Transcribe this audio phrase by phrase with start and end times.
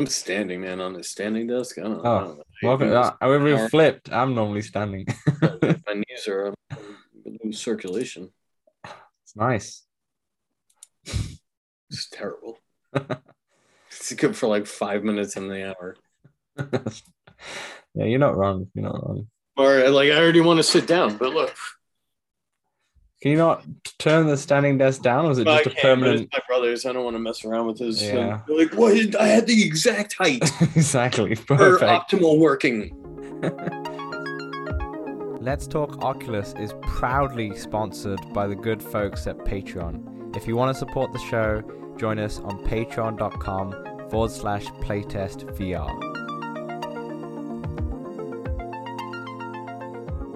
[0.00, 1.76] I'm standing, man, on a standing desk.
[1.78, 2.44] I don't, I Oh, don't know.
[2.62, 2.92] Welcome.
[2.94, 4.10] Uh, however, you flipped.
[4.10, 5.06] I'm normally standing.
[5.42, 6.96] My knees are um,
[7.44, 8.30] lose circulation.
[8.82, 9.82] it's nice.
[11.04, 12.56] It's terrible.
[13.90, 15.96] it's good for like five minutes in the hour.
[16.56, 18.68] yeah, you're not wrong.
[18.72, 19.26] You're not wrong.
[19.58, 21.54] Or like I already want to sit down, but look,
[23.20, 23.64] Can you not
[23.98, 26.30] turn the standing desk down, or is it I just a permanent?
[26.32, 26.86] my brother's.
[26.86, 28.02] I don't want to mess around with his.
[28.02, 28.40] Yeah.
[28.46, 29.14] They're like, what?
[29.16, 30.42] I had the exact height
[30.74, 31.34] exactly.
[31.34, 31.90] for Perfect.
[31.90, 32.96] optimal working.
[35.42, 40.36] Let's Talk Oculus is proudly sponsored by the good folks at Patreon.
[40.36, 41.62] If you want to support the show,
[41.98, 46.09] join us on patreon.com forward slash playtest VR.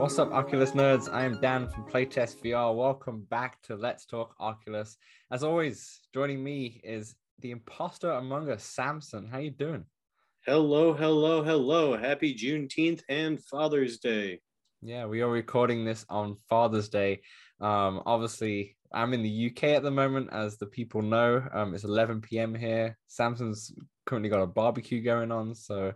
[0.04, 1.10] What's up, Oculus nerds?
[1.10, 2.76] I am Dan from Playtest VR.
[2.76, 4.98] Welcome back to Let's Talk Oculus.
[5.32, 9.26] As always, joining me is the imposter among us, Samson.
[9.26, 9.86] How you doing?
[10.44, 11.96] Hello, hello, hello.
[11.96, 14.40] Happy Juneteenth and Father's Day.
[14.82, 17.22] Yeah, we are recording this on Father's Day.
[17.62, 21.42] Um, obviously, I'm in the UK at the moment, as the people know.
[21.50, 22.54] Um, it's 11 p.m.
[22.54, 22.98] here.
[23.06, 23.72] Samson's
[24.04, 25.94] currently got a barbecue going on, so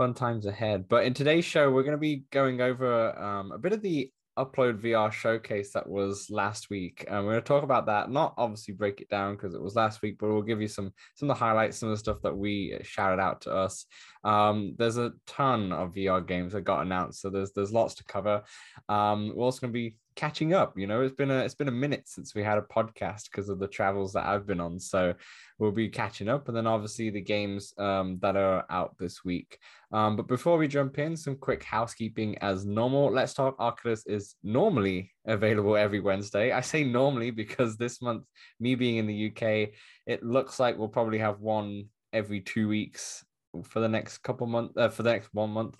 [0.00, 0.88] fun times ahead.
[0.88, 4.10] But in today's show, we're going to be going over um, a bit of the
[4.38, 7.04] Upload VR showcase that was last week.
[7.06, 8.10] And we're going to talk about that.
[8.10, 10.94] Not obviously break it down because it was last week, but we'll give you some
[11.16, 13.84] some of the highlights, some of the stuff that we shouted out to us.
[14.24, 18.04] Um, there's a ton of VR games that got announced, so there's there's lots to
[18.04, 18.42] cover.
[18.88, 20.78] Um, we're also going to be catching up.
[20.78, 23.48] You know, it's been a it's been a minute since we had a podcast because
[23.48, 24.78] of the travels that I've been on.
[24.78, 25.14] So
[25.58, 29.58] we'll be catching up, and then obviously the games um, that are out this week.
[29.92, 33.10] Um, but before we jump in, some quick housekeeping as normal.
[33.10, 36.52] Let's Talk Oculus is normally available every Wednesday.
[36.52, 38.24] I say normally because this month,
[38.60, 39.70] me being in the UK,
[40.06, 43.24] it looks like we'll probably have one every two weeks
[43.64, 45.78] for the next couple months, uh, for the next one month.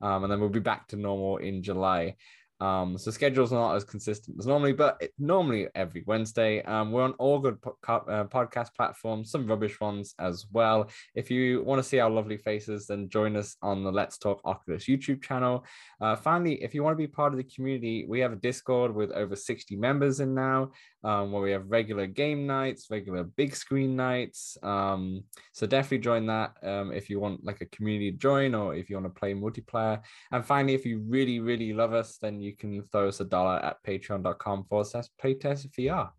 [0.00, 2.14] Um, and then we'll be back to normal in July.
[2.60, 6.62] Um, so schedule's are not as consistent as normally, but it, normally every Wednesday.
[6.62, 10.88] Um, we're on all good po- uh, podcast platforms, some rubbish ones as well.
[11.14, 14.40] If you want to see our lovely faces, then join us on the Let's Talk
[14.44, 15.64] Oculus YouTube channel.
[16.00, 18.94] Uh, finally, if you want to be part of the community, we have a Discord
[18.94, 20.70] with over 60 members in now,
[21.04, 24.56] um, where we have regular game nights, regular big screen nights.
[24.62, 28.74] Um, so definitely join that um, if you want like a community to join or
[28.74, 30.00] if you want to play multiplayer.
[30.32, 33.56] And finally, if you really, really love us, then you can throw us a dollar
[33.64, 36.10] at patreon.com forward slash playtest VR.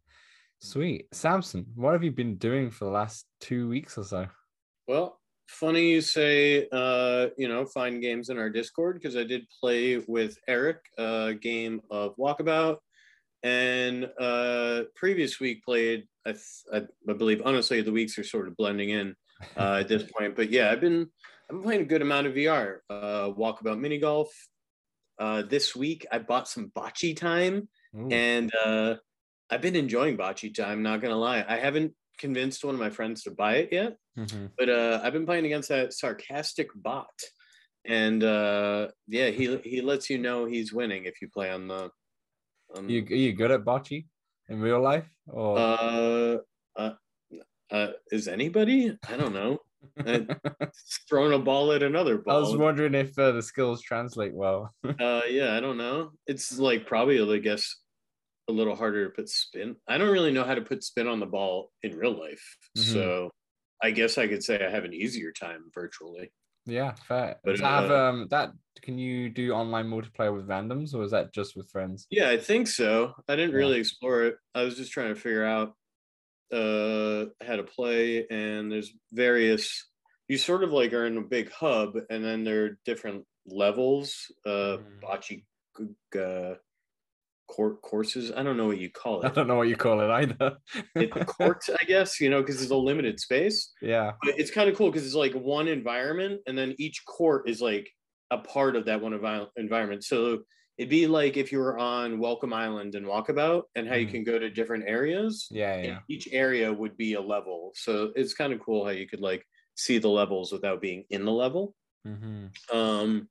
[0.60, 1.08] Sweet.
[1.12, 4.28] Samson, what have you been doing for the last two weeks or so?
[4.88, 9.46] Well, funny you say, uh, you know, find games in our Discord because I did
[9.60, 12.78] play with Eric a game of Walkabout,
[13.44, 16.08] and uh, previous week played.
[16.26, 19.16] I, th- I believe honestly the weeks are sort of blending in
[19.58, 21.08] uh, at this point, but yeah, I've been
[21.50, 22.78] I've been playing a good amount of VR.
[22.90, 24.30] Uh, Walkabout mini golf.
[25.20, 28.08] Uh, this week I bought some bocce time Ooh.
[28.10, 28.96] and uh,
[29.52, 30.82] I've been enjoying bocce time.
[30.84, 34.52] Not gonna lie, I haven't convinced one of my friends to buy it yet, Mhm.
[34.58, 37.10] but uh, I've been playing against that sarcastic bot,
[37.86, 41.90] and uh, yeah, he he lets you know he's winning if you play on the.
[42.76, 44.06] On, You, are you good at bocce
[44.50, 45.08] in real life?
[45.28, 46.38] Or uh,
[46.76, 46.94] uh,
[47.72, 48.98] uh, is anybody?
[49.08, 49.60] I don't know.
[51.10, 52.38] Throwing a ball at another ball.
[52.38, 54.74] I was wondering if uh, the skills translate well.
[55.00, 56.12] Uh, yeah, I don't know.
[56.28, 57.76] It's like probably, I guess,
[58.48, 59.76] a little harder to put spin.
[59.88, 62.94] I don't really know how to put spin on the ball in real life, Mhm.
[62.94, 63.32] so
[63.82, 66.32] I guess I could say I have an easier time virtually.
[66.66, 67.42] Yeah, fair.
[67.44, 68.52] But, Does that have uh, um that
[68.82, 72.08] can you do online multiplayer with randoms or is that just with friends?
[72.10, 73.14] Yeah, I think so.
[73.28, 73.56] I didn't Yeah.
[73.56, 74.36] really explore it.
[74.54, 75.76] I was just trying to figure out
[76.52, 79.90] uh how to play, and there's various.
[80.30, 84.32] You sort of like are in a big hub, and then there are different levels.
[84.46, 85.02] Uh, Mhm.
[85.04, 85.46] bocce
[86.18, 86.56] uh,
[87.52, 88.32] court courses.
[88.32, 89.26] I don't know what you call it.
[89.28, 90.58] I don't know what you call it either.
[90.96, 93.72] it court, I guess, you know, because it's a limited space.
[93.82, 94.14] yeah.
[94.24, 97.62] But it's kind of cool because it's like one environment, and then each court is
[97.62, 97.90] like
[98.32, 100.04] a part of that one envi- environment.
[100.04, 100.40] So
[100.78, 104.12] it'd be like if you were on Welcome Island and Walkabout, and how you Mhm.
[104.12, 105.48] can go to different areas.
[105.52, 106.00] Yeah, yeah.
[106.10, 109.44] Each area would be a level, so it's kind of cool how you could like
[109.76, 111.76] see the levels without being in the level.
[112.06, 113.30] hmm Um,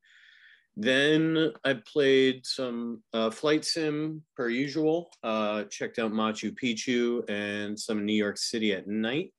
[0.76, 5.10] then I played some uh, flight sim per usual.
[5.22, 9.34] Uh, checked out Machu Picchu and some New York City at night.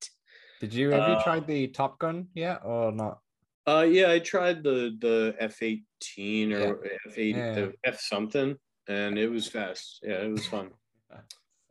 [0.59, 3.19] Did you have you Uh, tried the Top Gun yet or not?
[3.67, 7.69] Uh, yeah, I tried the the F eighteen or F eight Yeah.
[7.83, 8.57] F something,
[8.87, 9.99] and it was fast.
[10.03, 10.71] Yeah, it was fun.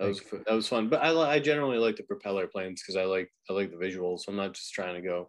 [0.00, 0.88] That was that was fun.
[0.88, 4.28] But I I generally like the propeller planes because I like I like the visuals.
[4.28, 5.28] I'm not just trying to go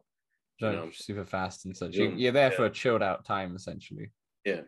[0.61, 0.89] you know.
[0.93, 1.95] super fast and such.
[1.95, 2.55] You, you're there yeah.
[2.55, 4.11] for a chilled out time, essentially.
[4.45, 4.61] Yeah.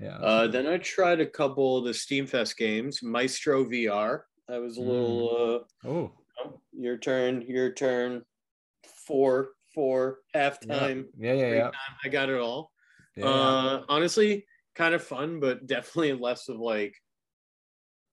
[0.00, 0.16] Yeah.
[0.16, 4.20] Uh, then I tried a couple of the Steam Fest games, Maestro VR.
[4.48, 6.12] I was a little oh,
[6.42, 8.22] uh, your turn, your turn,
[9.06, 10.50] four, four, yeah.
[10.50, 11.06] halftime.
[11.18, 11.70] yeah, yeah, break yeah.
[12.04, 12.70] I got it all.
[13.16, 13.26] yeah.
[13.26, 16.94] Uh, honestly, kind of fun, but definitely less of like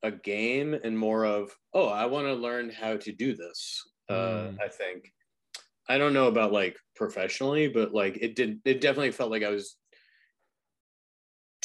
[0.03, 3.81] a game and more of oh, I want to learn how to do this.
[4.09, 4.57] Uh, Mm.
[4.61, 5.11] I think
[5.87, 8.59] I don't know about like professionally, but like it did.
[8.65, 9.77] It definitely felt like I was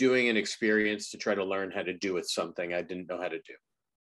[0.00, 3.20] doing an experience to try to learn how to do with something I didn't know
[3.20, 3.54] how to do.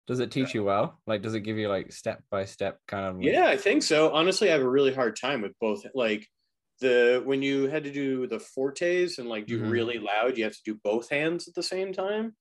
[0.06, 1.00] Does it teach you well?
[1.06, 3.22] Like, does it give you like step by step kind of?
[3.22, 4.12] Yeah, I think so.
[4.12, 5.84] Honestly, I have a really hard time with both.
[5.94, 6.28] Like
[6.80, 9.70] the when you had to do the fortes and like do Mhm.
[9.70, 12.36] really loud, you have to do both hands at the same time.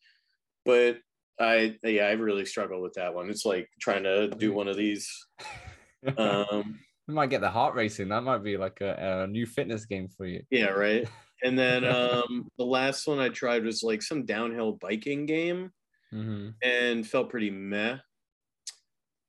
[0.65, 0.99] But
[1.39, 3.29] I yeah, I really struggle with that one.
[3.29, 5.09] It's like trying to do one of these.
[6.17, 8.09] Um, you might get the heart racing.
[8.09, 10.43] That might be like a, a new fitness game for you.
[10.51, 11.07] yeah, right.
[11.43, 15.71] And then um, the last one I tried was like some downhill biking game
[16.11, 17.97] hmm and felt pretty meh.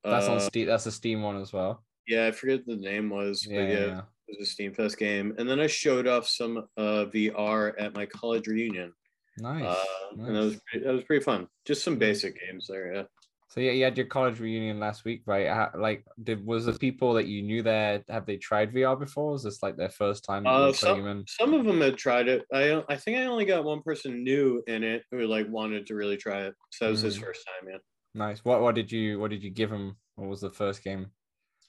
[0.05, 0.67] That's on Uh, Steam.
[0.67, 1.85] That's a Steam one as well.
[2.07, 4.03] yeah, I forget what the name was, Yeah, but yeah, yeah.
[4.29, 5.35] it was a Steam Fest game.
[5.39, 8.93] And then I showed off some uh, VR at my college reunion.
[9.39, 9.65] Nice.
[9.65, 11.49] Uh, and that was pretty, that was pretty fun.
[11.65, 12.95] Just some basic games there.
[12.95, 13.03] Yeah.
[13.49, 15.47] So yeah, you had your college reunion last week, right?
[15.49, 19.33] How, like, did was the people that you knew there have they tried VR before?
[19.33, 22.45] Was this like their first time Uh, some, some of them had tried it.
[22.53, 25.95] I I think I only got one person new in it who like wanted to
[25.95, 26.55] really try it.
[26.73, 27.23] So that was his Mm.
[27.23, 27.69] first time.
[27.71, 27.79] Yeah.
[28.15, 28.45] Nice.
[28.45, 29.97] What what did you what did you give him?
[30.17, 31.13] What was the first game?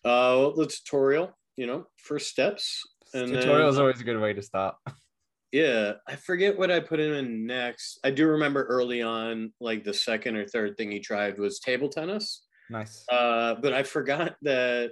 [0.03, 1.33] Uh, the tutorial.
[1.57, 2.83] You know, first steps.
[3.13, 4.75] And Tutorial is always a good way to start.
[5.51, 7.99] yeah, I forget what I put him in next.
[8.03, 11.89] I do remember early on, like the second or third thing he tried was table
[11.89, 12.43] tennis.
[12.69, 13.05] nice.
[13.09, 14.91] Uh, but I forgot that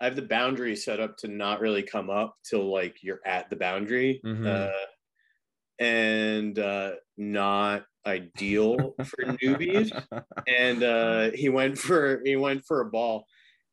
[0.00, 3.50] I have the boundary set up to not really come up till like you're at
[3.50, 4.46] the boundary, Mhm.
[4.46, 4.86] uh,
[5.78, 9.90] and uh, not ideal for newbies.
[10.46, 13.26] And uh, he went for he went for a ball,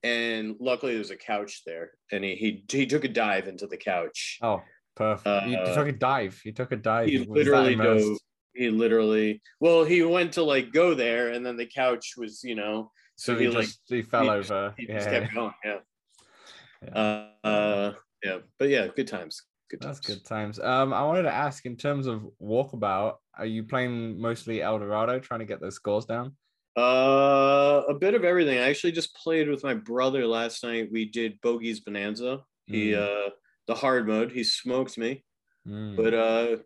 [0.03, 3.67] and luckily there was a couch there, and he he, he took a dive into
[3.67, 4.39] the couch.
[4.41, 4.61] oh,
[4.97, 5.47] perfect.
[5.47, 6.41] you Uh, took a dive.
[6.43, 7.07] You took a dive.
[7.09, 8.05] He Was literally immersed?
[8.07, 8.17] dove.
[8.53, 12.55] He literally well, he went to like go there, and then the couch was you
[12.55, 14.73] know So, so he, he like just he fell he over.
[14.77, 15.53] he yeah, just kept going.
[15.63, 15.79] Yeah.
[16.83, 17.29] Yeah.
[17.43, 19.43] Uh, uh, yeah, but yeah, good times.
[19.69, 20.15] Good That's times.
[20.15, 20.59] good times.
[20.59, 25.19] Um, I wanted to ask in terms of walkabout, are you playing mostly El Dorado,
[25.19, 26.35] trying to get those scores down?
[26.77, 28.59] Uh, a bit of everything.
[28.59, 30.89] I actually just played with my brother last night.
[30.91, 32.41] We did Bogey's Bonanza.
[32.65, 33.27] He Mm.
[33.27, 33.29] uh
[33.67, 34.31] the hard mode.
[34.31, 35.23] He smoked me,
[35.67, 35.95] Mm.
[35.97, 36.57] but uh,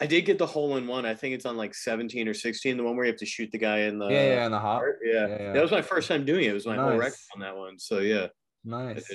[0.00, 1.06] I did get the hole in one.
[1.06, 3.50] I think it's on like 17 or 16, the one where you have to shoot
[3.50, 4.98] the guy in the yeah, yeah, in the heart.
[5.02, 5.26] Yeah.
[5.26, 5.52] Yeah, yeah.
[5.54, 6.50] that was my first time doing it.
[6.50, 7.78] It was my whole record on that one.
[7.78, 8.26] So yeah,
[8.64, 9.10] Nice.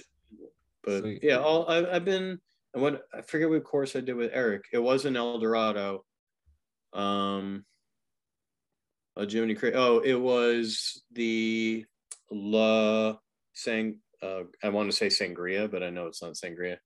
[0.84, 1.20] but Sweet.
[1.24, 2.40] yeah, all I, I've been.
[2.76, 4.66] I What I forget what course I did with Eric.
[4.74, 6.04] It was in El Dorado.
[6.92, 7.66] Um,
[9.16, 9.76] uh, Jiminy Creek.
[9.76, 11.86] Oh, it was the
[12.32, 13.16] La
[13.54, 14.00] Sang.
[14.24, 16.78] Uh, I want to say Sangria, but I know it's not Sangria.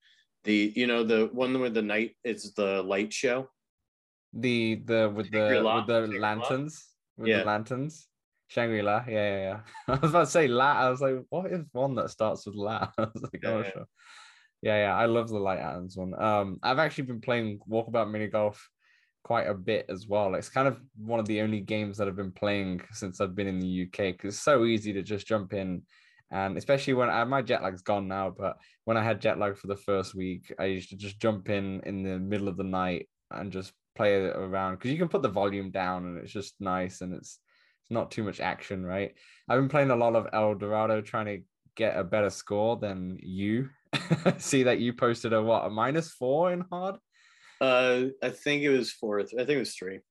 [0.43, 2.15] The you know the one with the night.
[2.23, 3.49] It's the light show.
[4.33, 5.77] The the with the Shangri-La?
[5.77, 6.27] with the Shangri-La?
[6.27, 6.85] lanterns
[7.17, 7.39] with Yeah.
[7.39, 8.07] the lanterns.
[8.49, 9.59] Shangri La, yeah, yeah, yeah.
[9.95, 10.71] I was about to say La.
[10.71, 12.89] I was like, what is one that starts with La?
[12.97, 13.71] I was like, oh, Yeah.
[13.71, 13.85] sure.
[14.61, 14.95] Yeah, yeah.
[14.95, 16.13] I love the Light Atoms one.
[16.19, 18.69] Um, I've actually been playing Walkabout Mini Golf
[19.23, 20.33] quite a bit as well.
[20.35, 23.47] It's kind of one of the only games that I've been playing since I've been
[23.47, 25.83] in the UK because it's so easy to just jump in.
[26.31, 29.57] And especially when I, my jet lag's gone now, but when I had jet lag
[29.57, 32.63] for the first week, I used to just jump in in the middle of the
[32.63, 36.31] night and just play it around because you can put the volume down and it's
[36.31, 37.39] just nice and it's
[37.81, 39.13] it's not too much action, right?
[39.47, 41.39] I've been playing a lot of El Dorado trying to
[41.75, 43.69] get a better score than you.
[44.37, 46.97] See that you posted a what a minus four in hard,
[47.61, 49.31] Uh, I think it was fourth.
[49.33, 50.01] I think it was three.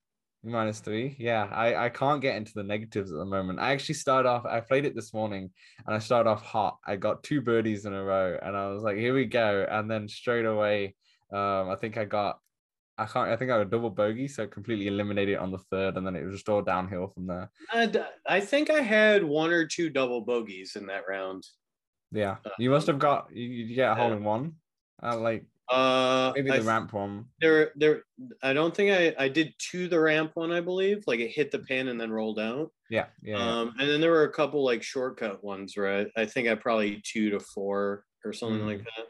[0.53, 1.17] Minus three.
[1.19, 3.61] Yeah, I I can't get into the negatives at the moment.
[3.61, 4.45] I actually started off.
[4.47, 5.51] I played it this morning
[5.87, 6.79] and I started off hot.
[6.87, 9.67] I got two birdies in a row and I was like, here we go.
[9.69, 10.95] And then straight away,
[11.33, 12.39] um, I think I got.
[12.99, 13.29] I can't.
[13.29, 16.07] I think I got a double bogey, so completely eliminated it on the third, and
[16.07, 17.51] then it was just all downhill from there.
[17.71, 17.93] I,
[18.27, 21.47] I think I had one or two double bogeys in that round.
[22.11, 24.55] Yeah, you must have got you, you get a hole in one,
[25.03, 27.25] uh, like Uh, maybe I the ramp one.
[27.41, 28.05] there there
[28.43, 31.51] I don't think I I did to the ramp one I believe like it hit
[31.51, 33.61] the pin and then rolled out Yeah, yeah, yeah.
[33.61, 36.55] um and then there were a couple like shortcut ones right I I think I
[36.55, 38.67] probably two to four or something Mm.
[38.67, 39.07] like that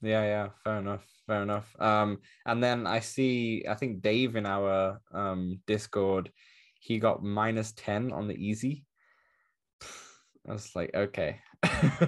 [0.00, 0.48] yeah, yeah.
[0.62, 1.74] Fair enough, fair enough.
[1.80, 6.30] Um, and then I see, I think Dave in our um Discord,
[6.78, 8.86] he got minus ten on the easy.
[10.48, 11.40] I was like, okay,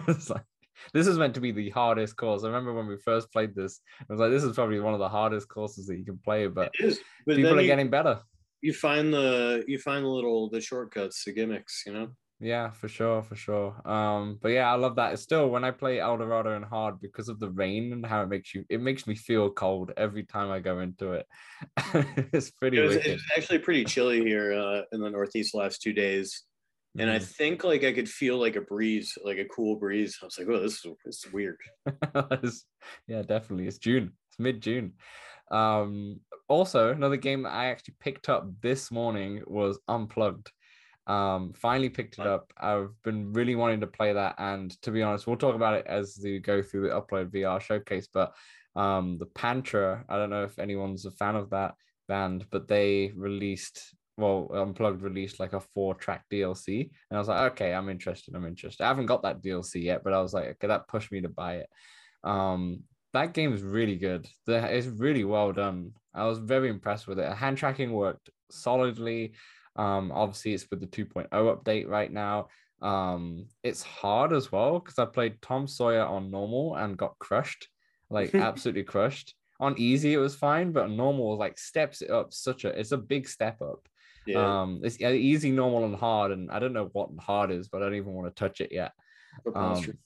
[0.07, 0.45] it's like
[0.93, 2.45] this is meant to be the hardest course.
[2.45, 5.01] I remember when we first played this, I was like, this is probably one of
[5.01, 6.73] the hardest courses that you can play, but.
[7.27, 8.21] But people are you, getting better.
[8.63, 12.09] you find the you find the little the shortcuts, the gimmicks, you know.
[12.43, 13.87] Yeah, for sure, for sure.
[13.87, 15.13] Um, but yeah, I love that.
[15.13, 18.23] It's still when I play El Dorado and hard because of the rain and how
[18.23, 21.27] it makes you, it makes me feel cold every time I go into it.
[22.33, 25.59] it's pretty It was, it was actually pretty chilly here uh, in the Northeast the
[25.59, 26.45] last two days,
[26.99, 27.25] and I Mhm.
[27.37, 30.19] think like I could feel like a breeze, like a cool breeze.
[30.23, 31.59] I was like, oh, this is this is weird.
[33.07, 33.67] Yeah, definitely.
[33.67, 34.17] It's June.
[34.29, 34.95] It's mid June.
[35.51, 40.51] Um, also, another game I actually picked up this morning was Unplugged.
[41.07, 42.53] Um, finally picked it up.
[42.57, 45.87] I've been really wanting to play that, and to be honest, we'll talk about it
[45.87, 48.09] as we go through the Upload VR showcase.
[48.13, 48.35] But
[48.77, 51.75] um, the Pantera, I don't know if anyone's a fan of that
[52.07, 56.91] band, but they released well, Unplugged released like a four track DLC.
[57.11, 58.35] And I was like, okay, I'm interested.
[58.35, 58.85] I'm interested.
[58.85, 61.29] I haven't got that DLC yet, but I was like, okay, that pushed me to
[61.29, 61.69] buy it.
[62.23, 64.29] Um, that game is really good.
[64.47, 65.93] It's really well done.
[66.15, 67.33] I was very impressed with it.
[67.33, 69.35] Hand tracking worked solidly.
[69.77, 72.49] Um, obviously, it's with the 2.0 update right now.
[72.83, 77.69] Um, it's hard as well because I played Tom Sawyer on normal and got crushed,
[78.09, 79.35] like absolutely crushed.
[79.61, 82.93] On easy, it was fine, but on normal like steps it up such a it's
[82.93, 83.87] a big step up.
[84.27, 87.83] Yeah, Um, it's easy, normal, and hard, and I don't know what hard is, but
[87.83, 88.93] I don't even want to touch it yet.
[89.43, 89.97] preposterous.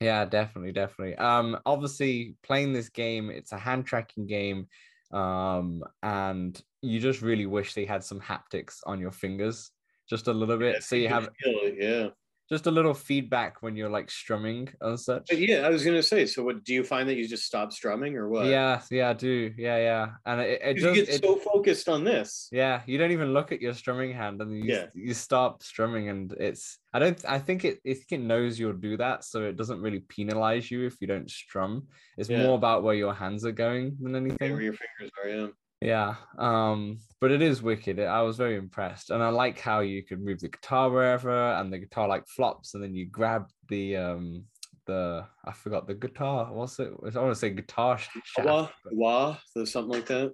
[0.00, 1.16] Yeah, definitely, definitely.
[1.16, 4.68] Um, obviously, playing this game, it's a hand tracking game,
[5.12, 9.70] um, and you just really wish they had some haptics on your fingers,
[10.08, 12.08] just a little bit, Yeah, so you have feel yeah.
[12.50, 15.26] Just a little feedback when you're like strumming and such.
[15.28, 16.26] But yeah, I was gonna say.
[16.26, 18.46] So, what do you find that you just stop strumming or what?
[18.46, 19.52] Yeah, yeah, I do.
[19.56, 20.82] Yeah, yeah, and it, it does.
[20.84, 22.48] you get it- so focused on this.
[22.52, 24.86] Yeah, you don't even look at your strumming hand, and you Yeah.
[24.94, 28.74] you stop strumming, and it's I don't I think it I think it knows you'll
[28.74, 31.88] do that, so it doesn't really penalize you if you don't strum.
[32.18, 32.42] It's Yeah.
[32.42, 34.52] more about where your hands are going than Yeah, anything.
[34.52, 35.28] where your fingers are.
[35.30, 35.46] Yeah.
[35.84, 38.00] Yeah, um, but it is wicked.
[38.00, 41.70] I was very impressed, and I like how you could move the guitar wherever, and
[41.70, 44.44] the guitar like flops, and then you grab the um
[44.86, 46.50] the I forgot the guitar.
[46.52, 46.88] What's it?
[46.88, 48.46] I want to say guitar shaft.
[48.46, 50.32] Wah, wah, there's something like that.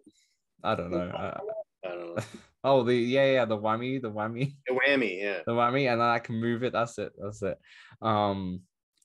[0.62, 1.10] I don't know.
[1.12, 1.38] I-
[1.82, 2.22] I don't know.
[2.64, 4.54] oh, the yeah, yeah, the whammy, the whammy.
[4.68, 5.38] the whammy, yeah.
[5.46, 6.74] the whammy and then I can move it.
[6.74, 7.12] That's it.
[7.18, 7.58] That's it.
[8.02, 8.60] Um,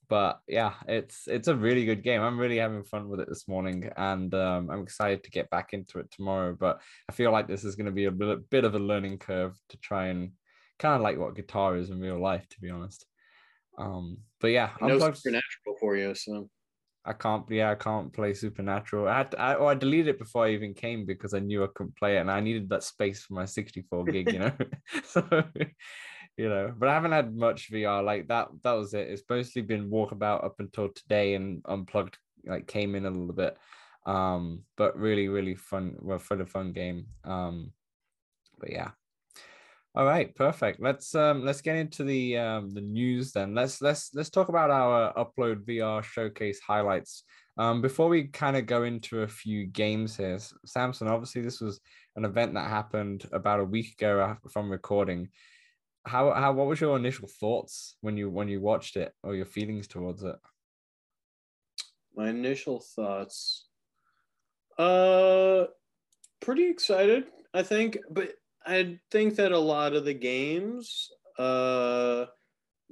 [0.08, 2.22] but yeah, it's it's a really good game.
[2.22, 5.74] I'm really having fun with it this morning, and um, I'm excited to get back
[5.74, 6.56] into it tomorrow.
[6.60, 9.20] But I feel like this is going to be a bit, bit of a learning
[9.20, 10.32] curve to try and
[10.80, 13.06] kind of like what guitar is in real life, to be honest.
[13.78, 16.50] Um, but yeah, I No Unplugged- supernatural for you, so
[17.06, 17.46] I can't.
[17.50, 19.08] Yeah, I can't play Supernatural.
[19.08, 21.64] I had to, I, or I deleted it before I even came because I knew
[21.64, 24.34] I couldn't play it, and I needed that space for my 64 gig.
[24.34, 24.52] You know,
[25.04, 25.44] so
[26.38, 26.74] you know.
[26.78, 28.50] But I haven't had much VR like that.
[28.64, 29.08] That was it.
[29.10, 33.58] It's mostly been walkabout up until today, and unplugged like came in a little bit.
[34.06, 35.96] Um, but really, really fun.
[36.00, 37.08] Well, for the fun game.
[37.24, 37.72] Um,
[38.60, 38.92] but yeah.
[39.96, 40.82] All right, perfect.
[40.82, 43.56] Let's um let's get into the um the news then.
[43.56, 47.24] Let's let's let's talk about our upload VR showcase highlights.
[47.58, 50.38] Um before we kind of go into a few games here.
[50.66, 51.80] Samson, obviously this was
[52.18, 55.30] an event that happened about a week ago from recording.
[56.06, 59.46] How how what was your initial thoughts when you when you watched it or your
[59.46, 60.36] feelings towards it?
[62.16, 63.68] my initial thoughts.
[64.78, 65.68] Uh
[66.42, 68.36] pretty excited, I think, but
[68.66, 72.28] I think that a lot of the games uh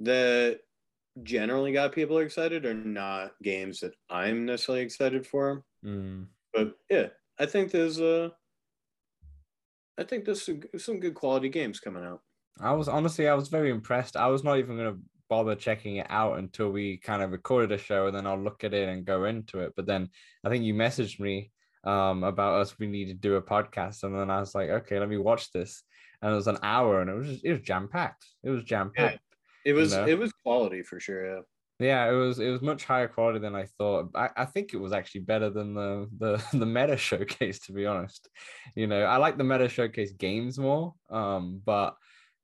[0.00, 0.60] that
[1.22, 5.64] generally got people excited are not games that I'm necessarily excited for.
[5.82, 8.30] Mm, But yeah, I think there's uh
[9.98, 12.22] I think there's some, some good quality games coming out.
[12.60, 14.16] I was honestly I was very impressed.
[14.16, 14.96] I was not even gonna
[15.28, 18.62] bother checking it out until we kind of recorded a show and then I'll look
[18.64, 19.72] at it and go into it.
[19.76, 20.10] But then
[20.44, 21.50] I think you messaged me
[21.84, 24.98] um about us we need to do a podcast and then I was like, okay,
[24.98, 25.82] let me watch this.
[26.22, 28.24] And it was an hour and it was just, it was jam packed.
[28.42, 29.20] It was jam packed.
[29.64, 30.06] It was know?
[30.06, 31.36] it was quality for sure.
[31.36, 31.40] Yeah.
[31.80, 34.10] Yeah, it was it was much higher quality than I thought.
[34.14, 37.84] I, I think it was actually better than the the the meta showcase, to be
[37.84, 38.28] honest.
[38.76, 40.94] You know, I like the meta showcase games more.
[41.10, 41.96] Um, but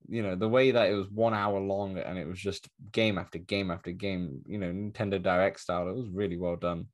[0.09, 3.19] you know, the way that it was one hour long and it was just game
[3.19, 6.87] after game after game, you know, Nintendo Direct style, it was really well done.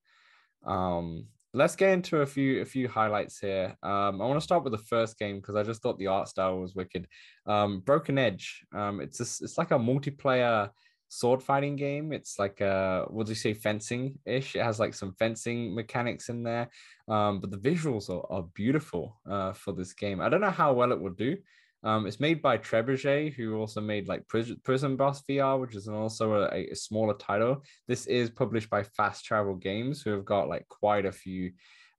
[0.67, 3.77] Um, let's get into a few a few highlights here.
[3.83, 6.29] Um, I want to start with the first game because I just thought the art
[6.29, 7.07] style was wicked.
[7.47, 8.65] Um, Broken Edge.
[8.75, 10.71] Um, it's a, it's like a multiplayer
[11.09, 12.13] sword fighting game.
[12.13, 14.57] It's like uh what do you say, fencing ish.
[14.57, 16.69] It has like some fencing mechanics in there.
[17.09, 20.21] Um, but the visuals are, are beautiful uh for this game.
[20.21, 21.37] I don't know how well it will do.
[21.85, 26.49] Um, it's made by Trebuchet, who also made like Prison, Boss VR, which is also
[26.51, 27.63] a, a smaller title.
[27.87, 31.53] This is published by Fast Travel Games, who have got like quite a few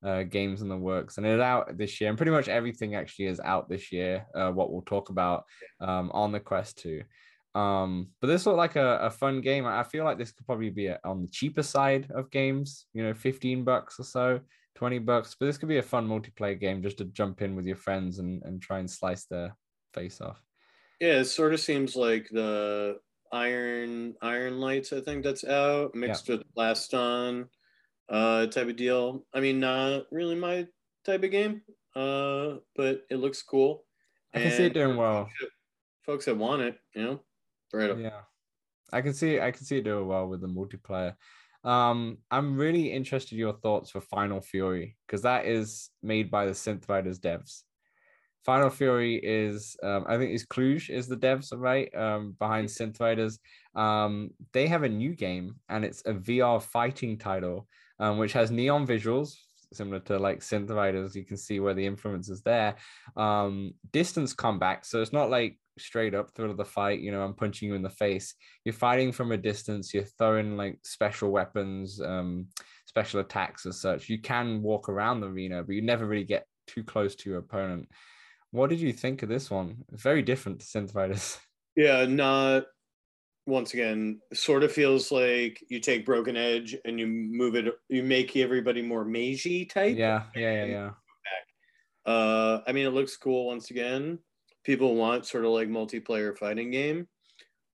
[0.06, 2.10] uh, games in the works, and it's out this year.
[2.10, 4.26] And pretty much everything actually is out this year.
[4.36, 5.46] Uh, what we'll talk about
[5.80, 7.04] um, on the Quest Two.
[7.56, 9.66] Um, but this looked like a, a fun game.
[9.66, 13.04] I feel like this could probably be a, on the cheaper side of games, you
[13.04, 14.40] know, 15 bucks or so,
[14.76, 15.36] 20 bucks.
[15.40, 18.20] But this could be a fun multiplayer game just to jump in with your friends
[18.20, 19.56] and, and try and slice their
[19.98, 20.42] face off.
[21.00, 23.00] Yeah, it sort of seems like the
[23.32, 26.36] Iron Iron Lights, I think that's out, mixed yeah.
[26.36, 27.48] with Blaston
[28.10, 29.25] uh type of deal.
[29.34, 30.66] I mean, not really my
[31.06, 31.62] type of game,
[31.96, 33.84] uh, but it looks cool.
[34.34, 35.30] I can and see it doing well.
[36.06, 37.20] Folks that want it, you know,
[37.74, 38.00] right up.
[38.00, 38.22] Yeah.
[38.94, 41.16] I can see I can see it doing well with the multiplayer.
[41.63, 46.46] Um, I'm really interested in your thoughts for Final Fury because that is made by
[46.46, 47.63] the Synth Riders devs.
[48.48, 51.94] Final Fury is, um, I think, is Kluge is the devs, right?
[51.94, 53.39] Um, behind Synth Riders.
[53.75, 57.68] Um, they have a new game and it's a VR fighting title,
[58.00, 59.34] um, which has neon visuals,
[59.74, 61.13] similar to like Synth Riders.
[61.13, 62.75] You can see where the influence is there.
[63.18, 67.01] Um, distance combat, so it's not like straight up through the fight.
[67.01, 68.34] You know, I'm punching you in the face.
[68.63, 69.94] You're fighting from a distance.
[69.94, 72.48] You're throwing like special weapons, um,
[72.86, 74.08] special attacks as such.
[74.08, 77.39] You can walk around the arena, but you never really get too close to your
[77.39, 77.89] opponent.
[78.58, 79.86] What did you think of this one?
[79.92, 81.38] Very different to Synth Riders.
[81.76, 82.64] Yeah, not
[83.46, 88.02] once again, sort of feels like you take Broken Edge and you move it, you
[88.02, 89.96] make everybody more magey type.
[89.96, 92.12] Yeah, yeah, yeah, yeah.
[92.12, 94.18] Uh, I mean, it looks cool once again.
[94.64, 97.08] People want sort of like multiplayer fighting game.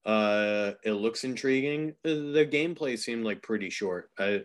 [0.06, 1.96] Uh, it looks intriguing.
[2.04, 4.10] The gameplay seemed like pretty short.
[4.20, 4.42] I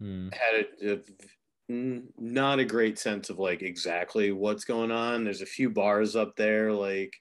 [0.00, 0.30] hmm.
[0.32, 0.98] had a, a
[1.68, 5.24] not a great sense of like exactly what's going on.
[5.24, 7.12] There's a few bars up there, like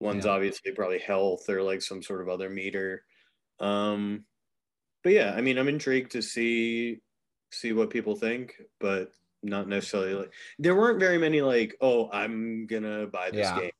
[0.00, 0.32] one's yeah.
[0.32, 3.04] obviously probably health or like some sort of other meter.
[3.60, 4.24] Um,
[5.04, 7.00] but yeah, I mean, I'm intrigued to see
[7.50, 12.66] see what people think, but not necessarily like there weren't very many like, oh, I'm
[12.66, 13.60] gonna buy this yeah.
[13.60, 13.70] game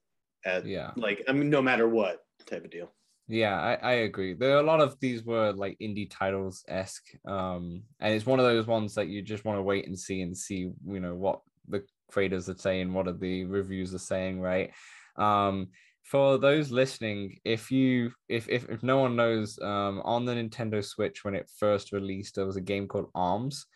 [0.44, 2.92] at yeah, like I mean, no matter what type of deal.
[3.28, 4.34] Yeah, I, I agree.
[4.34, 8.40] There are a lot of these were like indie titles esque, um, and it's one
[8.40, 11.14] of those ones that you just want to wait and see and see, you know,
[11.14, 14.72] what the creators are saying, what are the reviews are saying, right?
[15.16, 15.68] Um,
[16.02, 20.84] for those listening, if you if if, if no one knows, um, on the Nintendo
[20.84, 23.66] Switch when it first released, there was a game called Arms,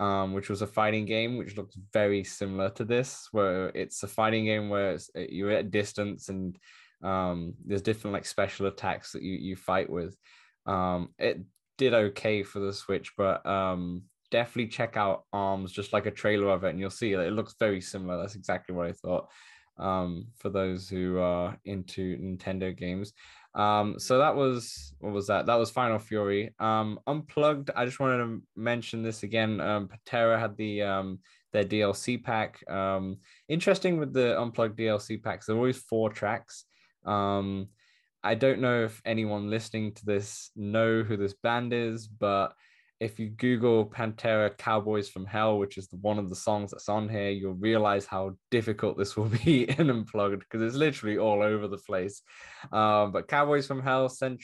[0.00, 4.08] um, which was a fighting game which looks very similar to this, where it's a
[4.08, 6.56] fighting game where you're at distance and
[7.02, 10.16] um, there's different like special attacks that you you fight with.
[10.66, 11.40] Um, it
[11.78, 16.50] did okay for the Switch, but um, definitely check out Arms, just like a trailer
[16.50, 18.18] of it, and you'll see that it looks very similar.
[18.18, 19.28] That's exactly what I thought.
[19.78, 23.14] Um, for those who are into Nintendo games.
[23.54, 25.46] Um, so that was what was that?
[25.46, 26.54] That was Final Fury.
[26.58, 27.70] Um, Unplugged.
[27.74, 29.60] I just wanted to mention this again.
[29.60, 31.18] Um, Pantera had the um
[31.52, 32.68] their DLC pack.
[32.70, 35.46] Um, interesting with the Unplugged DLC packs.
[35.46, 36.64] There are always four tracks.
[37.04, 37.68] Um,
[38.24, 42.54] I don't know if anyone listening to this know who this band is, but
[43.02, 46.88] if you Google Pantera Cowboys from Hell, which is the, one of the songs that's
[46.88, 51.42] on here, you'll realize how difficult this will be in Unplugged because it's literally all
[51.42, 52.22] over the place.
[52.70, 54.40] Um, but Cowboys from Hell, Cent-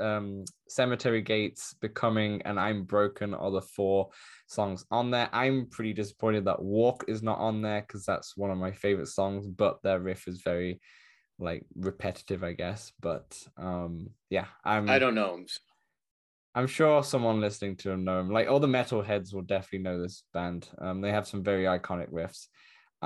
[0.00, 4.08] um, Cemetery Gates, Becoming, and I'm Broken are the four
[4.46, 5.28] songs on there.
[5.34, 9.08] I'm pretty disappointed that Walk is not on there because that's one of my favorite
[9.08, 10.80] songs, but their riff is very
[11.38, 12.92] like repetitive, I guess.
[13.00, 14.88] But um, yeah, I'm.
[14.88, 15.44] I don't know.
[16.54, 18.30] I'm sure someone listening to them know them.
[18.30, 20.68] Like all the metal heads will definitely know this band.
[20.78, 22.46] Um, they have some very iconic riffs.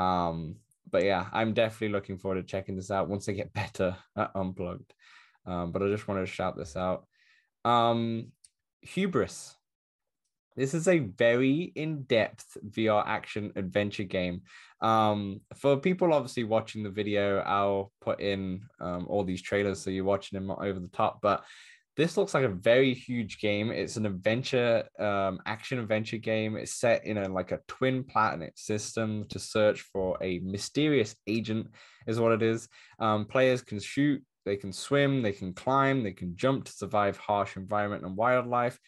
[0.00, 0.56] Um,
[0.90, 4.30] but yeah, I'm definitely looking forward to checking this out once they get better at
[4.34, 4.94] Unplugged.
[5.46, 7.06] Um, but I just wanted to shout this out.
[7.64, 8.28] Um,
[8.82, 9.54] Hubris.
[10.56, 14.42] This is a very in-depth VR action adventure game.
[14.80, 19.90] Um, for people obviously watching the video, I'll put in um, all these trailers so
[19.90, 21.20] you're watching them over the top.
[21.22, 21.44] But
[21.96, 23.70] this looks like a very huge game.
[23.70, 26.56] It's an adventure, um, action adventure game.
[26.56, 31.68] It's set in a like a twin planet system to search for a mysterious agent,
[32.06, 32.68] is what it is.
[32.98, 37.18] Um, players can shoot, they can swim, they can climb, they can jump to survive
[37.18, 38.78] harsh environment and wildlife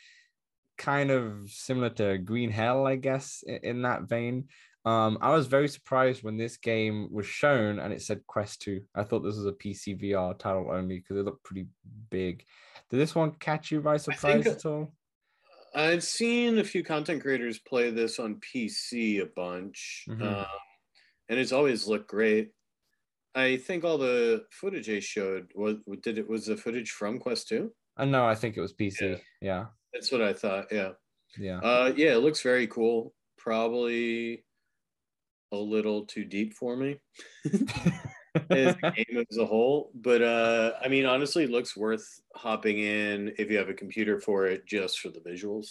[0.77, 4.49] kind of similar to Green Hell, I guess, in, in that vein.
[4.85, 8.83] Um, I was very surprised when this game was shown and it said Quest 2.
[8.95, 11.69] I thought this was a PC VR title only because it looked pretty
[12.11, 12.45] big.
[12.91, 14.93] Did this one catch you by surprise at all?
[15.75, 20.23] I've seen a few content creators play this on PC a bunch, mm-hmm.
[20.23, 20.47] um,
[21.29, 22.51] and it's always looked great.
[23.35, 27.49] I think all the footage they showed was did it was the footage from Quest
[27.49, 27.73] Two.
[27.97, 28.25] I know.
[28.25, 29.01] I think it was PC.
[29.01, 29.17] Yeah.
[29.41, 29.67] Yeah.
[29.95, 30.67] That's what I thought.
[30.71, 30.93] Yeah.
[31.39, 31.61] Yeah.
[31.61, 33.15] Uh, yeah, it looks very cool.
[33.39, 34.45] Probably
[35.53, 36.99] a little too deep for me
[38.51, 42.79] as a game as a whole, but uh, I mean, honestly, it looks worth hopping
[42.79, 45.69] in if you have a computer for it, just for the visuals.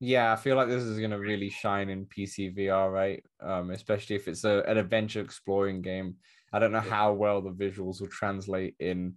[0.00, 3.24] Yeah, I feel like this is gonna really shine in PC VR, right?
[3.40, 6.16] Um, especially if it's a, an adventure exploring game.
[6.52, 9.16] I don't know how well the visuals will translate in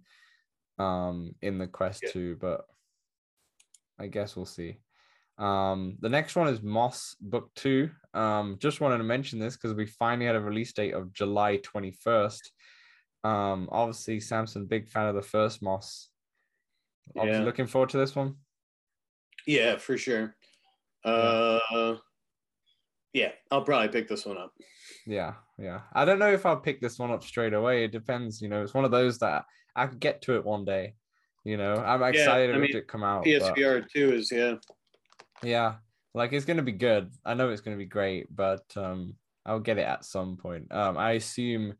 [0.78, 2.10] um in the Quest Yeah.
[2.12, 2.66] 2, but
[3.98, 4.78] I guess we'll see.
[5.38, 7.90] Um, the next one is Moss Book 2.
[8.14, 11.58] Um, just wanted to mention this because we finally had a release date of July
[11.58, 12.40] 21st.
[13.24, 16.08] Um, obviously, Samson, big fan of the first Moss.
[17.16, 17.44] Obviously, Yeah.
[17.44, 18.36] looking forward to this one.
[19.46, 20.34] Yeah, for sure.
[21.04, 21.96] Uh,
[23.12, 24.52] yeah, I'll probably pick this one up.
[25.06, 25.82] Yeah, yeah.
[25.92, 27.84] I don't know if I'll pick this one up straight away.
[27.84, 28.40] It depends.
[28.42, 30.94] You know, it's one of those that I could get to it one day.
[31.46, 33.22] You know, I'm excited I for mean, it to come out.
[33.22, 34.56] but PSVR two is yeah.
[35.44, 35.74] yeah,
[36.12, 37.12] like it's gonna be good.
[37.24, 40.72] I know it's gonna be great, but um, I'll get it at some point.
[40.72, 41.74] Um, I assume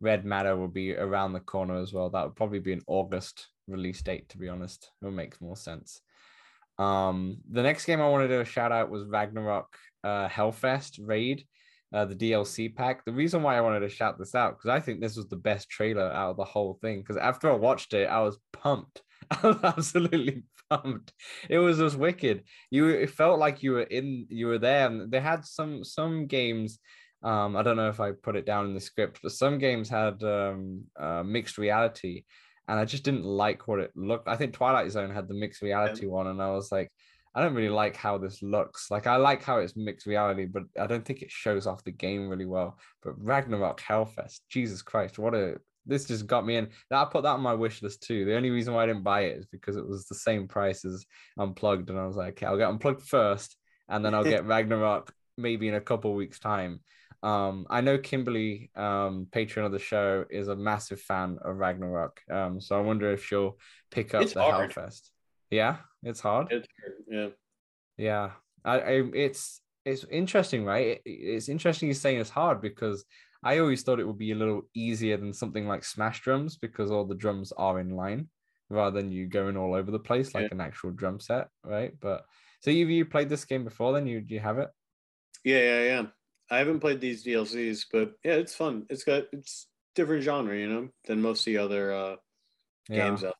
[0.00, 2.08] Red Matter will be around the corner as well.
[2.08, 4.30] That would probably be an August release date.
[4.30, 6.00] To be honest, it makes more sense.
[6.78, 9.66] Um, the next game I wanted to shout out was Ragnarock
[10.02, 11.44] uh, Hellfest Raid,
[11.92, 13.04] uh, the DLC pack.
[13.04, 15.36] The reason why I wanted to shout this out because I think this was the
[15.36, 17.00] best trailer out of the whole thing.
[17.00, 19.02] Because after I watched it, I was pumped.
[19.30, 21.12] I was absolutely pumped.
[21.48, 22.44] It was just wicked.
[22.70, 26.26] You it felt like you were in, you were there, and they had some some
[26.26, 26.78] games.
[27.22, 29.88] Um, I don't know if I put it down in the script, but some games
[29.88, 32.24] had um, uh, mixed reality,
[32.66, 34.28] and I just didn't like what it looked.
[34.28, 36.90] I think Twilight Zone had the mixed reality one, and I was like,
[37.34, 38.90] I don't really like how this looks.
[38.90, 41.92] Like I like how it's mixed reality, but I don't think it shows off the
[41.92, 42.78] game really well.
[43.02, 46.68] But Ragnarock Hellfest, Jesus Christ, what a this just got me in.
[46.90, 48.24] I put that on my wish list too.
[48.24, 50.84] The only reason why I didn't buy it is because it was the same price
[50.84, 51.06] as
[51.38, 53.56] Unplugged, and I was like, okay, I'll get Unplugged first,
[53.88, 56.80] and then I'll get Ragnarock maybe in a couple weeks time.
[57.22, 62.12] Um, I know Kimberly, um, patron of the show, is a massive fan of Ragnarock.
[62.30, 63.58] Um, so I wonder if she'll
[63.90, 64.70] pick up It's the hard.
[64.70, 65.10] Hellfest.
[65.50, 66.48] Yeah, it's hard.
[66.50, 66.66] It's,
[67.10, 67.28] yeah.
[67.98, 68.30] Yeah,
[68.64, 70.86] I, I it's it's interesting, right?
[70.86, 73.04] It- it's interesting you're saying it's hard because
[73.42, 76.90] I always thought it would be a little easier than something like Smash drums because
[76.90, 78.28] all the drums are in line
[78.68, 80.48] rather than you going all over the place like Yeah.
[80.52, 81.98] an actual drum set, right?
[81.98, 82.24] But
[82.60, 83.92] so you you played this game before?
[83.92, 84.70] Then you you have it?
[85.44, 86.06] Yeah, yeah, yeah.
[86.50, 88.86] I haven't played these DLCs, but yeah, it's fun.
[88.90, 92.16] It's got it's different genre, you know, than most of the other uh
[92.88, 92.96] Yeah.
[92.98, 93.36] games out.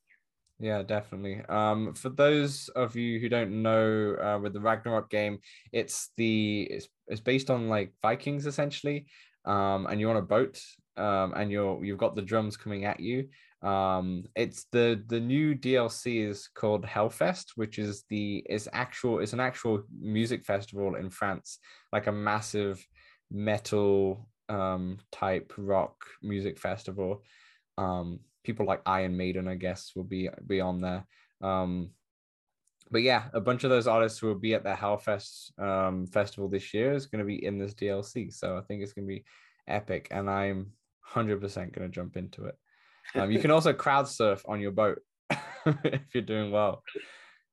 [0.61, 1.43] Yeah, definitely.
[1.49, 5.41] Um, for those of you who don't know, uh, with the Ragnarock game,
[5.73, 9.09] it's the it's it's based on like Vikings essentially.
[9.45, 10.61] Um, and you're on a boat,
[10.97, 13.29] um, and you're you've got the drums coming at you.
[13.63, 19.33] Um, it's the the new DLC is called Hellfest, which is the is actual it's
[19.33, 21.59] an actual music festival in France,
[21.93, 22.85] like a massive
[23.31, 27.23] metal um type rock music festival.
[27.79, 31.07] Um, people like Iron Maiden, I guess, will be be on there.
[31.43, 31.91] Um,
[32.91, 36.49] but yeah, a bunch of those artists who will be at the Hellfest um, festival
[36.49, 38.33] this year is going to be in this DLC.
[38.33, 39.25] So I think it's going to be
[39.69, 40.73] epic, and I'm
[41.15, 41.41] 100%
[41.73, 42.57] going to jump into it.
[43.15, 45.01] Um, you can also crowd surf on your boat
[45.67, 46.83] if you're doing well.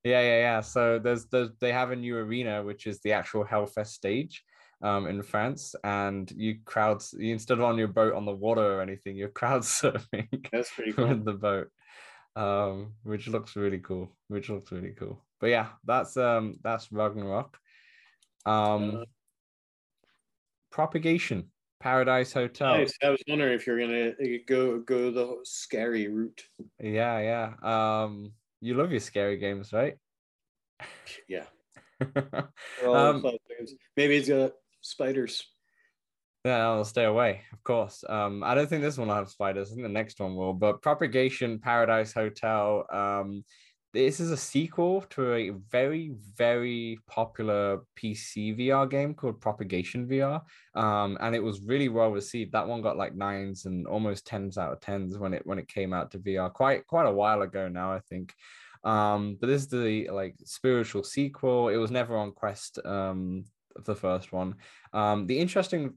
[0.04, 0.62] Yeah, yeah, yeah.
[0.62, 4.44] So there's, there's they have a new arena, which is the actual Hellfest stage
[4.82, 8.78] um, in France, and you crowds you, instead of on your boat on the water
[8.78, 11.08] or anything, you're crowd surfing That's pretty cool.
[11.08, 11.70] with the boat,
[12.38, 14.12] um, which looks really cool.
[14.28, 15.20] Which looks really cool.
[15.40, 17.56] But yeah, that's um that's Ragnarock.
[18.46, 19.06] Um, Uh,
[20.72, 22.78] propagation Paradise Hotel.
[22.78, 22.94] Nice.
[23.04, 26.44] I was wondering if you're gonna uh, go go the scary route.
[26.80, 28.04] Yeah, yeah.
[28.04, 29.96] Um, you love your scary games, right?
[31.28, 31.46] Yeah.
[32.86, 33.26] Um.
[33.96, 35.44] Maybe it's got spiders.
[36.48, 38.06] Yeah, I'll stay away, of course.
[38.08, 39.70] Um, I don't think this one will have spiders.
[39.70, 40.54] I think the next one will.
[40.54, 42.86] But Propagation Paradise Hotel.
[42.90, 43.44] Um,
[43.94, 50.42] this is a sequel to a very, very popular PC VR game called Propagation VR.
[50.74, 52.54] Um, and it was really well received.
[52.54, 55.68] That one got like nines and almost tens out of tens when it when it
[55.68, 58.34] came out to VR quite quite a while ago now, I think.
[58.86, 61.68] Um, but this is the like spiritual sequel.
[61.68, 63.44] It was never on Quest, um,
[63.84, 64.56] the first one.
[64.94, 65.96] Um, the interesting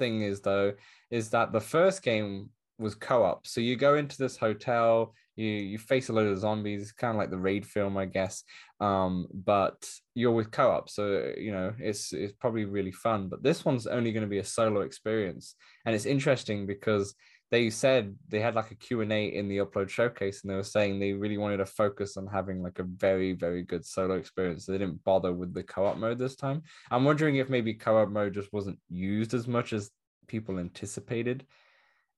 [0.00, 0.72] thing is though
[1.10, 3.46] is that the first game was co-op.
[3.46, 7.16] So you go into this hotel you you face a load of zombies kind of
[7.16, 8.42] like the raid film i guess
[8.80, 9.78] um but
[10.14, 10.88] you're with co-op.
[10.90, 14.38] So you know it's it's probably really fun but this one's only going to be
[14.38, 15.54] a solo experience.
[15.84, 17.14] And it's interesting because
[17.50, 20.98] they said they had like a q&a in the upload showcase and they were saying
[20.98, 24.72] they really wanted to focus on having like a very very good solo experience so
[24.72, 28.34] they didn't bother with the co-op mode this time i'm wondering if maybe co-op mode
[28.34, 29.90] just wasn't used as much as
[30.26, 31.46] people anticipated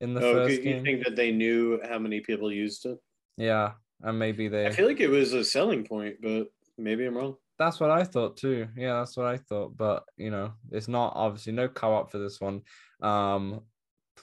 [0.00, 2.98] in the Oh, first you game think that they knew how many people used it?
[3.36, 7.16] yeah and maybe they I feel like it was a selling point, but maybe I'm
[7.16, 7.36] wrong.
[7.58, 8.66] that's what I thought too.
[8.76, 9.76] Yeah, that's what I thought.
[9.76, 12.62] But you know, it's not obviously no co-op for this one.
[13.00, 13.60] Um,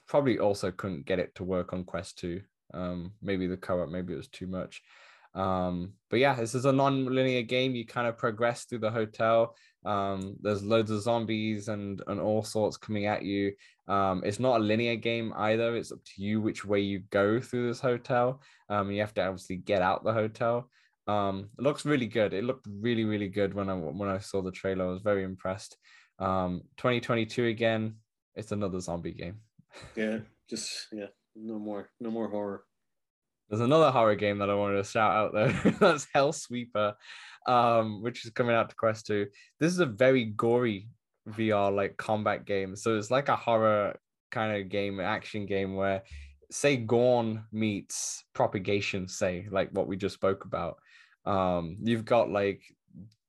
[0.08, 2.42] probably also couldn't get it to work on Quest 2.
[2.74, 4.82] Um, maybe the co-op, maybe it was too much.
[5.36, 7.76] Um, but yeah, this is a non-linear game.
[7.76, 9.56] You kind of progress through the hotel.
[9.86, 13.54] Um, there's loads of zombies and and all sorts coming at you.
[13.88, 15.76] Um, it's not a linear game either.
[15.76, 18.42] It's up to you which way you go through this hotel.
[18.70, 20.70] Um, you have to obviously get out the hotel.
[21.08, 22.34] Um, it looks really good.
[22.34, 24.86] It looked really, really good when I when I saw the trailer.
[24.86, 25.78] I was very impressed.
[26.20, 27.96] Um, 2022 again.
[28.36, 29.42] It's another zombie game.
[29.96, 32.64] Yeah, just yeah, no more, no more horror.
[33.50, 35.72] There's another horror game that I wanted to shout out though.
[35.80, 36.96] That's Hell Sweeper,
[37.48, 39.26] um, which is coming out to Quest 2.
[39.60, 40.90] This is a very gory
[41.30, 42.76] VR like combat game.
[42.76, 44.00] So it's like a horror
[44.32, 46.04] kind of game, action game where
[46.52, 50.78] say Gorn meets propagation, say, like what we just spoke about.
[51.26, 52.62] Um, you've got like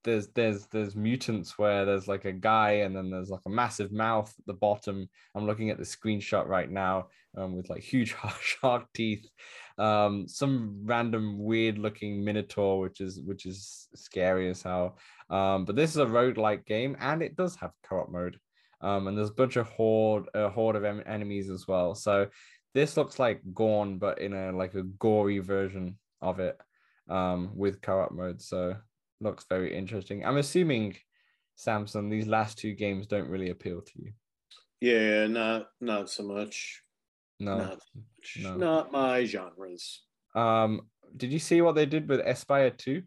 [0.03, 3.91] there's there's there's mutants where there's like a guy and then there's like a massive
[3.91, 5.09] mouth at the bottom.
[5.35, 9.27] I'm looking at the screenshot right now um, with like huge shark teeth.
[9.77, 14.97] Um, some random weird looking minotaur, which is which is scary as hell.
[15.29, 18.37] Um, but this is a roguelike game and it does have co-op mode.
[18.81, 21.95] Um, and there's a bunch of horde a horde of em- enemies as well.
[21.95, 22.27] So
[22.73, 26.59] this looks like Gorn, but in a like a gory version of it
[27.09, 28.41] um, with co-op mode.
[28.41, 28.75] So
[29.21, 30.25] looks very interesting.
[30.25, 30.95] I'm assuming
[31.55, 34.11] Samson these last two games don't really appeal to you.
[34.81, 36.81] Yeah, not not so much.
[37.39, 37.57] No.
[37.57, 38.37] Not so much.
[38.43, 38.55] no.
[38.57, 40.01] Not my genres.
[40.35, 40.81] Um,
[41.15, 43.01] did you see what they did with Espire 2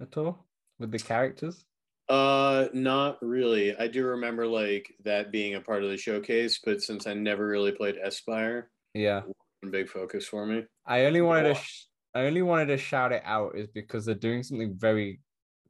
[0.00, 0.46] at all
[0.78, 1.64] with the characters?
[2.08, 3.74] Uh, not really.
[3.76, 7.46] I do remember like that being a part of the showcase, but since I never
[7.46, 9.22] really played Espire, Yeah.
[9.64, 10.64] a big focus for me.
[10.86, 14.14] I only wanted to sh- I only wanted to shout it out is because they're
[14.14, 15.20] doing something very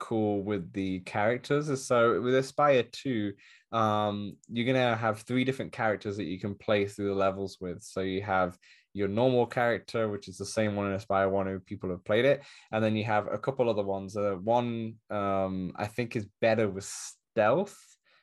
[0.03, 1.87] cool with the characters.
[1.87, 3.33] So with Espire 2,
[3.71, 7.83] um, you're gonna have three different characters that you can play through the levels with.
[7.83, 8.59] So you have
[8.95, 12.25] your normal character, which is the same one in Espire 1 who people have played
[12.25, 14.17] it, and then you have a couple other ones.
[14.17, 17.79] Uh, one um I think is better with stealth,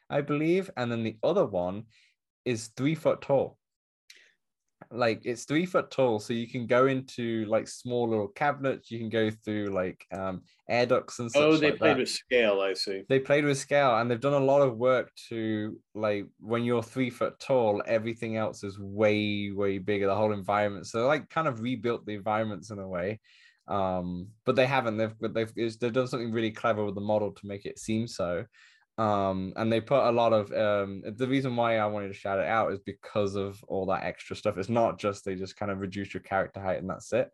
[0.10, 1.86] I believe, and then the other one
[2.44, 3.59] is three foot tall
[4.92, 8.98] like it's three foot tall so you can go into like small little cabinets you
[8.98, 12.00] can go through like um air ducts and such Oh, they like played that.
[12.00, 12.60] with scale.
[12.62, 13.04] I see.
[13.08, 16.82] they played with scale and they've done a lot of work to like when you're
[16.82, 21.48] three foot tall everything else is way way bigger the whole environment so like kind
[21.48, 23.20] of rebuilt the environments in a way
[23.68, 27.46] um but they haven't they've they've they've done something really clever with the model to
[27.46, 28.44] make it seem so
[29.00, 32.38] um and they put a lot of um the reason why i wanted to shout
[32.40, 35.72] it out is because of all that extra stuff it's not just they just kind
[35.72, 37.30] of reduce your character height and that's it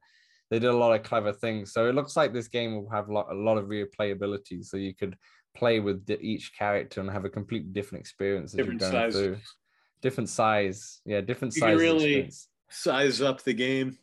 [0.51, 3.09] they did a lot of clever things so it looks like this game will have
[3.09, 5.17] a lot, a lot of replayability so you could
[5.57, 9.21] play with each character and have a completely different experience as Different you're going sizes.
[9.21, 9.37] through
[10.01, 11.61] different size yeah different size.
[11.61, 12.47] You can size really- experience.
[12.69, 13.97] Size up the game.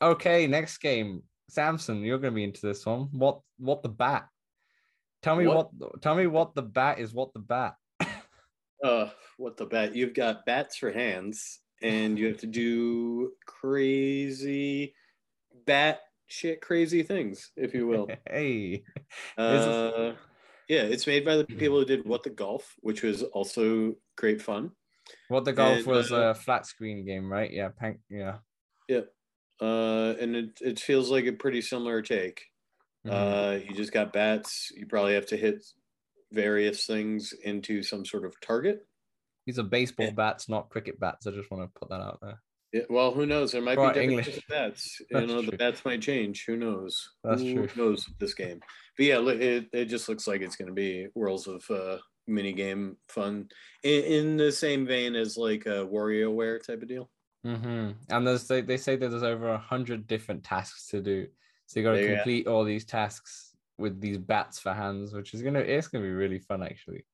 [0.00, 4.26] okay next game samson you're going to be into this one what what the bat
[5.22, 5.70] tell me what?
[5.74, 6.02] What?
[6.02, 7.74] tell me what the bat is what the bat
[8.82, 9.94] Uh, what the bat?
[9.94, 14.94] You've got bats for hands, and you have to do crazy
[15.66, 18.08] bat shit, crazy things, if you will.
[18.28, 18.82] hey
[19.38, 20.14] Uh,
[20.68, 24.40] yeah, it's made by the people who did What the Golf, which was also great
[24.42, 24.72] fun.
[25.28, 28.38] what the golf And, was uh, a flat screen game right yeah pank yeah
[29.60, 32.42] Uh, and it, it feels like a pretty similar take.
[33.06, 33.10] Mhm.
[33.12, 34.70] Uh, you just got bats.
[34.76, 35.64] You probably have to hit
[36.32, 38.86] various things into some sort of target.
[39.46, 40.12] these are baseball yeah.
[40.12, 42.40] bats not cricket bats i just want to put that out there
[42.72, 43.52] Yeah, well, who knows?
[43.52, 44.26] There might be different English.
[44.26, 45.00] types of bats.
[45.10, 45.58] You know, the true.
[45.58, 46.44] bats might change.
[46.46, 47.10] Who knows?
[47.22, 47.68] That's who true.
[47.76, 48.60] knows this game?
[48.96, 52.54] But yeah, it, it just looks like it's going to be worlds of uh, mini
[52.54, 53.48] game fun
[53.82, 57.10] in, in the same vein as like a WarioWare type of deal.
[57.44, 61.26] hmm And there's they, they say that there's over a hundred different tasks to do.
[61.66, 62.16] So you got to There you go.
[62.16, 66.10] complete all these tasks with these bats for hands, which is gonna it's gonna be
[66.10, 67.06] really fun actually.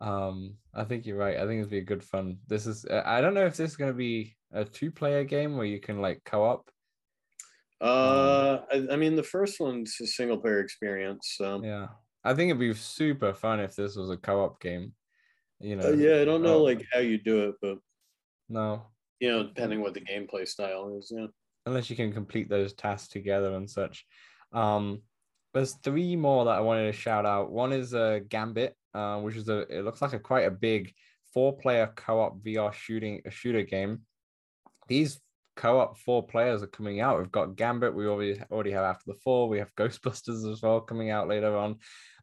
[0.00, 1.36] Um, I think you're right.
[1.36, 2.38] I think it'll be a good fun.
[2.46, 5.56] This is uh, I don't know if this is gonna be a two player game
[5.56, 6.70] where you can like co-op.
[7.80, 11.34] Uh, I, I mean, the first one's a single player experience.
[11.36, 11.62] So.
[11.62, 11.88] Yeah,
[12.24, 14.94] I think it'd be super fun if this was a co-op game.
[15.60, 15.88] You know.
[15.88, 17.78] Uh, yeah, I don't know Oh, like how you do it, but
[18.48, 18.86] No,
[19.20, 21.12] You know, depending what the gameplay style is.
[21.14, 21.26] Yeah.
[21.66, 24.06] Unless you can complete those tasks together and such.
[24.52, 25.02] Um,
[25.52, 27.50] there's three more that I wanted to shout out.
[27.50, 30.50] One is a uh, Gambit, uh, which is a it looks like a quite a
[30.50, 30.92] big
[31.34, 34.02] four-player co-op VR shooting a shooter game.
[34.88, 35.20] These
[35.56, 37.18] co-op four players are coming out.
[37.18, 37.94] We've got Gambit.
[37.94, 39.48] We already already have After the Fall.
[39.48, 41.76] We have Ghostbusters as well coming out later on.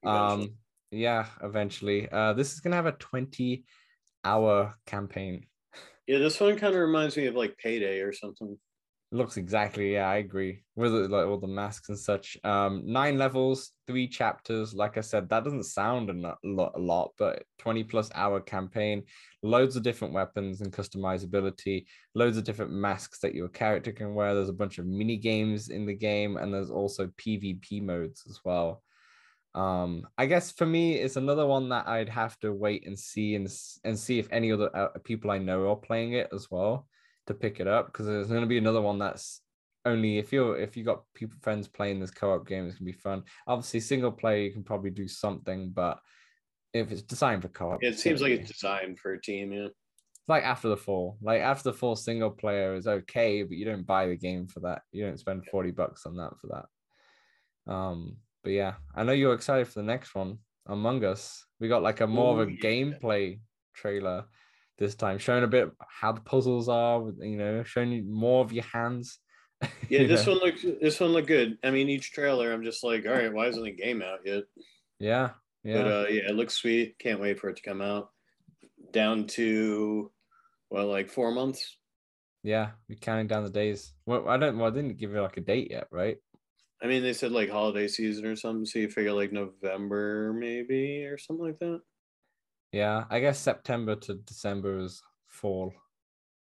[0.04, 0.48] Eventually.
[0.48, 0.56] Um,
[0.92, 2.10] yeah, eventually.
[2.12, 5.48] Uh, this is gonna have a 20-hour campaign.
[6.06, 8.58] Yeah, this one kind of reminds me of like Payday or something.
[9.14, 10.64] Looks exactly, yeah, I agree.
[10.76, 12.36] With it, like all the masks and such.
[12.44, 14.74] Um, nine levels, three chapters.
[14.74, 19.04] Like I said, that doesn't sound a lot, a lot, but 20 plus hour campaign,
[19.44, 24.34] loads of different weapons and customizability, loads of different masks that your character can wear.
[24.34, 28.40] There's a bunch of mini games in the game, and there's also PvP modes as
[28.44, 28.82] well.
[29.54, 33.36] Um, I guess for me, it's another one that I'd have to wait and see
[33.36, 33.48] and
[33.84, 36.88] and see if any other uh, people I know are playing it as well
[37.28, 39.42] to pick it up because there's going to be another one that's
[39.86, 42.94] only if you're if you got people friends playing this co-op game, it's gonna be
[42.94, 43.24] fun.
[43.48, 46.00] Obviously, single player you can probably do something, but
[46.74, 49.52] if it's designed for co-op, it seems like it's designed for a team.
[49.52, 49.68] Yeah,
[50.28, 53.86] like after the fall, like after the fall, single player is okay, but you don't
[53.86, 54.84] buy the game for that.
[54.92, 57.72] You don't spend forty bucks on that for that.
[57.72, 61.46] Um, but yeah, I know you're excited for the next one, Among Us.
[61.60, 62.58] We got like a more Ooh, of a yeah.
[62.62, 63.40] gameplay
[63.74, 64.26] trailer
[64.78, 67.02] this time, showing a bit how the puzzles are.
[67.20, 69.20] You know, showing you more of your hands.
[69.90, 71.58] Yeah, this one looks this one looked good.
[71.64, 74.44] I mean, each trailer, I'm just like, all right, why isn't the game out yet?
[75.00, 75.30] Yeah,
[75.64, 75.78] yeah.
[75.78, 77.00] But uh, yeah, it looks sweet.
[77.00, 78.10] Can't wait for it to come out.
[78.92, 80.12] Down to
[80.70, 81.78] well, like four months.
[82.44, 83.94] Yeah, we're counting down the days.
[84.06, 84.58] Well, I don't.
[84.58, 86.18] Well, I didn't give you like a date yet, right?
[86.84, 88.66] I mean, they said like holiday season or something.
[88.66, 91.80] So you figure like November maybe or something like that.
[92.74, 95.72] Yeah, I guess September to December is fall,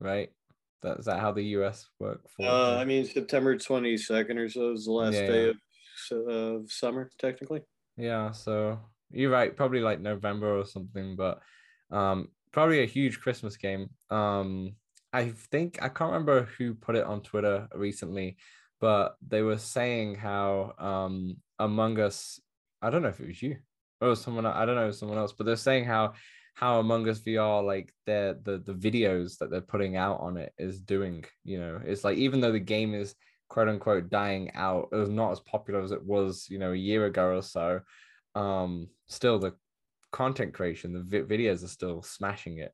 [0.01, 0.29] right?
[0.83, 2.21] That, is that how the US work?
[2.37, 6.19] For uh, I mean, September twenty second or so is the last yeah, day yeah.
[6.19, 7.63] Of, of summer, technically.
[7.97, 8.81] Yeah, so
[9.13, 9.57] you're right.
[9.57, 11.41] Probably like November or something, but
[11.93, 13.89] um, probably a huge Christmas game.
[14.11, 14.75] Um,
[15.13, 18.37] I think I can't remember who put it on Twitter recently,
[18.81, 22.41] but they were saying how um, Among Us,
[22.83, 23.59] I don't know if it was you
[24.01, 26.15] or someone, I don't know, someone else, but they're saying how
[26.55, 30.53] how Among Us VR, like the the the videos that they're putting out on it
[30.59, 31.25] is doing.
[31.45, 33.15] You know, it's like even though the game is
[33.49, 36.77] quote unquote dying out, it was not as popular as it was, you know, a
[36.77, 37.81] year ago or so.
[38.35, 39.55] Um, still the
[40.13, 42.73] content creation, the vi- videos are still smashing it.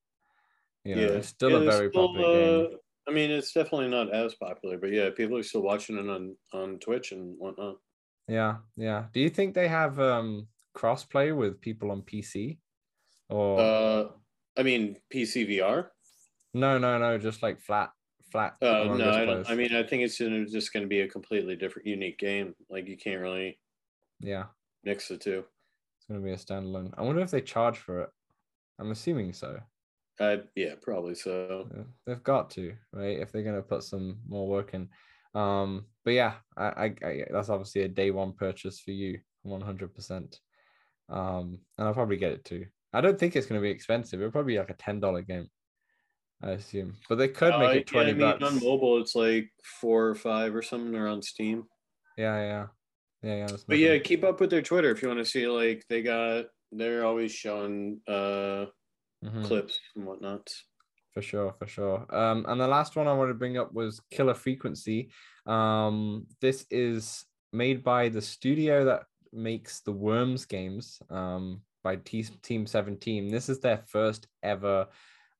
[0.85, 1.09] You know, yeah.
[1.09, 2.79] it's still yeah, a very still, popular uh, game.
[3.09, 6.37] I mean, it's definitely not as popular, but yeah, people are still watching it on
[6.53, 7.77] on Twitch and whatnot.
[8.29, 9.07] Yeah, yeah.
[9.13, 12.59] Do you think they have um crossplay with people on PC?
[13.29, 14.05] Or uh,
[14.59, 15.89] I mean, PC VR.
[16.55, 17.19] No, no, no.
[17.19, 17.91] Just like flat,
[18.31, 18.57] flat.
[18.61, 19.51] Uh, no, I don't.
[19.51, 22.55] I mean, I think it's just going to be a completely different, unique game.
[22.69, 23.59] Like you can't really.
[24.21, 24.45] Yeah.
[24.85, 25.45] Mix the two.
[25.97, 26.93] It's going to be a standalone.
[26.97, 28.11] I wonder if they charge for it.
[28.79, 29.61] I'm assuming so.
[30.21, 31.69] Uh, yeah, probably so.
[32.07, 33.19] They've got to, right?
[33.19, 34.89] If they're going to put some more work in.
[35.35, 40.39] Um, but yeah, I, I, I, that's obviously a day one purchase for you, 100%.
[41.09, 42.67] Um, and I'll probably get it too.
[42.93, 44.21] I don't think it's going to be expensive.
[44.21, 45.49] It'll probably be like a ten dollar game,
[46.43, 46.97] I assume.
[47.09, 48.53] But they could make uh, it twenty yeah, I mean, bucks.
[48.53, 51.65] On mobile, it's like four or five or something, or on Steam.
[52.17, 52.67] Yeah, yeah,
[53.23, 53.57] yeah, yeah.
[53.67, 55.47] But yeah, keep up with their Twitter if you want to see.
[55.47, 58.67] Like they got, they're always showing uh
[59.25, 59.45] mm-hmm.
[59.45, 60.49] clips and whatnot.
[61.12, 62.07] For sure, for sure.
[62.15, 65.11] Um, and the last one I wanted to bring up was Killer Frequency.
[65.45, 71.01] Um, this is made by the studio that makes the Worms games.
[71.11, 73.29] Um, by T- Team 17.
[73.29, 74.87] This is their first ever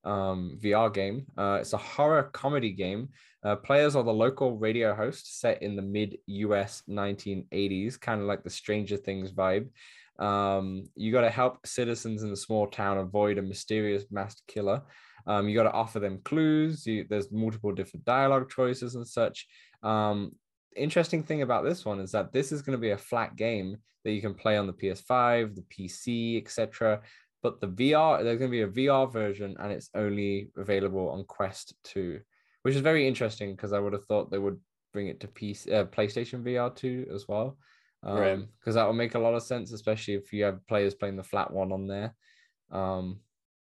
[0.05, 1.26] um, VR game.
[1.37, 3.11] Uh, it's a horror comedy game.
[3.44, 8.26] Uh, players are the local radio host set in the mid US 1980s, kind of
[8.26, 9.68] like the Stranger Things vibe.
[10.18, 14.83] Um, you got to help citizens in the small town avoid a mysterious masked killer.
[15.26, 16.87] Um, you got to offer them clues.
[16.87, 19.46] You, there's multiple different dialogue choices and such.
[19.83, 20.33] Um,
[20.77, 23.77] interesting thing about this one is that this is going to be a flat game
[24.05, 27.01] that you can play on the PS5, the PC, etc.
[27.43, 31.25] But the VR, there's going to be a VR version, and it's only available on
[31.25, 32.20] Quest 2,
[32.62, 34.61] which is very interesting because I would have thought they would
[34.93, 37.57] bring it to PC, uh, PlayStation VR 2 as well.
[38.05, 38.39] Um, right.
[38.59, 41.23] Because that would make a lot of sense, especially if you have players playing the
[41.23, 42.14] flat one on there.
[42.70, 43.20] Um,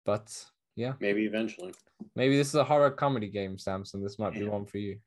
[0.05, 0.33] but
[0.75, 1.73] yeah, maybe eventually.
[2.15, 4.01] Maybe this is a horror comedy game, Samson.
[4.01, 4.41] This might yeah.
[4.41, 4.99] be one for you.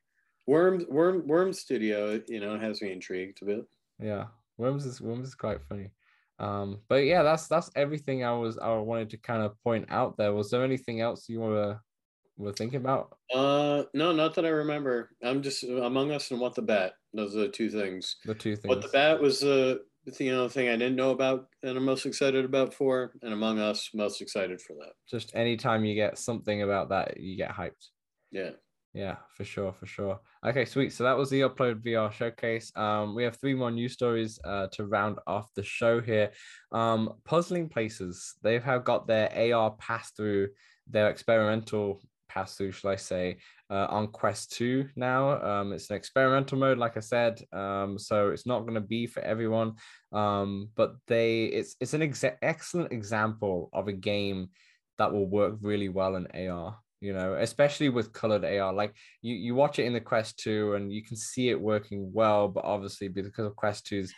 [0.46, 3.64] Worm Worm Worm Studio, you know, has me intrigued a bit.
[4.00, 4.26] Yeah,
[4.58, 5.90] Worms is Worms is quite funny.
[6.38, 10.16] Um, but yeah, that's that's everything I was I wanted to kind of point out
[10.16, 10.32] there.
[10.32, 11.80] Was there anything else you want to
[12.36, 13.16] were thinking about?
[13.32, 15.10] Uh, no, not that I remember.
[15.22, 16.92] I'm just Among Us and What the Bat.
[17.12, 18.16] Those are the two things.
[18.24, 18.68] The two things.
[18.68, 19.82] What the Bat was the
[20.18, 23.58] you know thing I didn't know about and I'm most excited about for, and Among
[23.58, 24.92] Us most excited for that.
[25.08, 27.88] Just anytime you get something about that, you get hyped.
[28.30, 28.50] Yeah.
[28.94, 30.20] Yeah, for sure, for sure.
[30.46, 30.92] Okay, sweet.
[30.92, 32.70] So that was the Upload VR showcase.
[32.76, 36.30] Um, we have three more news stories uh, to round off the show here.
[36.70, 40.50] Um, Puzzling Places, they've have got their AR pass through,
[40.86, 43.38] their experimental pass through, shall I say,
[43.68, 45.42] uh, on Quest 2 now.
[45.42, 47.42] Um, it's an experimental mode, like I said.
[47.52, 49.74] Um, so it's not going to be for everyone.
[50.12, 54.50] Um, but they it's it's an exa- excellent example of a game
[54.98, 58.72] that will work really well in AR you know, especially with colored AR.
[58.72, 62.10] Like you, you watch it in the Quest 2 and you can see it working
[62.14, 64.10] well, but obviously because of Quest 2's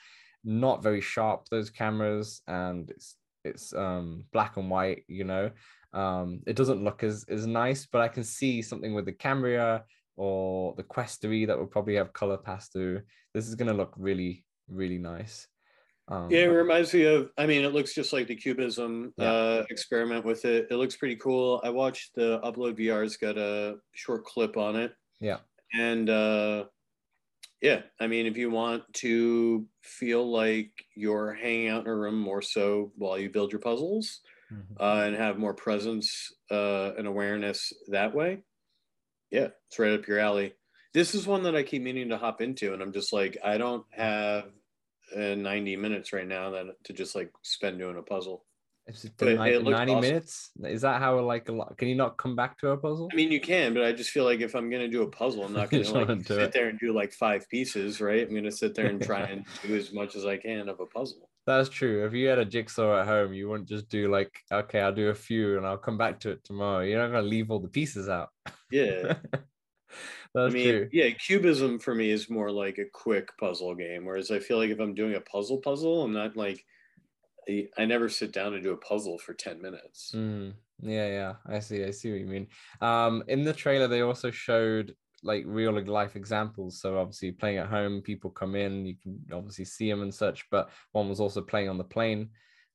[0.45, 5.51] not very sharp, those cameras, and it's it's um black and white, you know.
[5.93, 9.82] Um, it doesn't look as as nice, but I can see something with the camera
[10.16, 13.03] or the Quest 3 that will probably have color pass through.
[13.34, 15.49] This is gonna look really, really nice.
[16.09, 17.30] Um, yeah, it reminds me of.
[17.36, 19.30] I mean, it looks just like the Cubism yeah.
[19.30, 20.68] uh, experiment with it.
[20.70, 21.61] It looks pretty cool.
[21.64, 24.92] I watched the Upload VR's got a short clip on it.
[25.20, 25.38] Yeah,
[25.74, 26.66] and uh,
[27.61, 32.20] yeah, I mean, if you want to feel like you're hanging out in a room
[32.20, 34.20] more so while you build your puzzles
[34.52, 34.74] mm-hmm.
[34.78, 38.42] uh, and have more presence uh, and awareness that way,
[39.32, 40.54] yeah, it's right up your alley.
[40.94, 43.59] This is one that I keep meaning to hop into, and I'm just like, I
[43.59, 44.44] don't have
[45.14, 48.44] uh, 90 minutes right now than to just like spend doing a puzzle.
[48.88, 50.00] It's 90, 90 awesome.
[50.00, 50.50] minutes.
[50.62, 51.76] Is that how like a lot?
[51.76, 53.09] Can you not come back to a puzzle?
[53.12, 55.44] I mean, you can, but I just feel like if I'm gonna do a puzzle,
[55.44, 56.52] I'm not gonna like, sit it.
[56.52, 58.26] there and do like five pieces, right?
[58.26, 60.86] I'm gonna sit there and try and do as much as I can of a
[60.86, 61.28] puzzle.
[61.46, 62.07] That's true.
[62.07, 65.09] If you had a jigsaw at home, you wouldn't just do like, okay, I'll do
[65.09, 66.80] a few and I'll come back to it tomorrow.
[66.80, 68.28] You're not gonna leave all the pieces out.
[68.70, 69.14] Yeah.
[70.35, 70.89] That's I mean, true.
[70.93, 74.05] yeah, cubism for me is more like a quick puzzle game.
[74.05, 76.64] Whereas I feel like if I'm doing a puzzle puzzle, I'm not like
[77.79, 80.12] I never sit down and do a puzzle for 10 minutes.
[80.14, 81.35] Mm, yeah, yeah.
[81.47, 81.85] I see.
[81.85, 82.49] I see what you mean.
[82.81, 86.81] Um, in the trailer, they also showed like real life examples.
[86.81, 90.45] So obviously playing at home, people come in, you can obviously see them and such,
[90.51, 92.31] but one was also playing on the plane.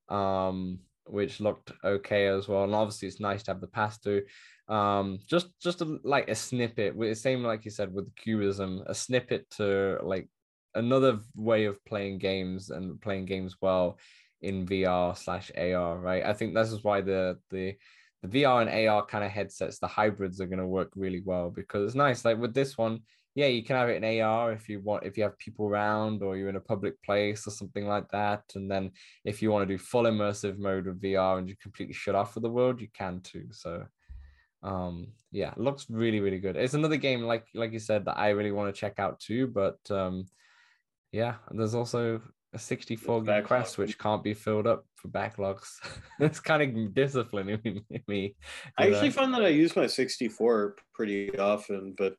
[0.08, 2.64] Um, which looked okay as well.
[2.64, 4.24] And obviously, it's nice to have the pass through.
[4.72, 6.96] Um, just just a, like a snippet.
[6.96, 10.30] With the same like you said with cubism, a snippet to like
[10.76, 14.00] another way of playing games and playing games well
[14.42, 16.00] in VR slash AR.
[16.00, 16.26] Right.
[16.26, 17.76] I think this is why the the
[18.24, 21.50] the VR and AR kind of headsets, the hybrids are going to work really well
[21.50, 22.24] because it's nice.
[22.24, 23.00] Like with this one,
[23.36, 26.22] yeah, you can have it in AR if you want, if you have people around
[26.22, 28.44] or you're in a public place or something like that.
[28.56, 28.92] And then
[29.26, 32.36] if you want to do full immersive mode with VR and you completely shut off
[32.36, 33.48] of the world, you can too.
[33.52, 33.86] So
[34.64, 36.56] um yeah, looks really, really good.
[36.56, 39.48] It's another game like like you said that I really want to check out too.
[39.48, 40.26] But um
[41.12, 42.22] yeah, there's also
[42.54, 45.68] a 64 gig quest which can't be filled up for backlogs.
[46.20, 48.36] it's kind of disciplining me.
[48.78, 52.16] I actually uh, found that I use my 64 pretty often, but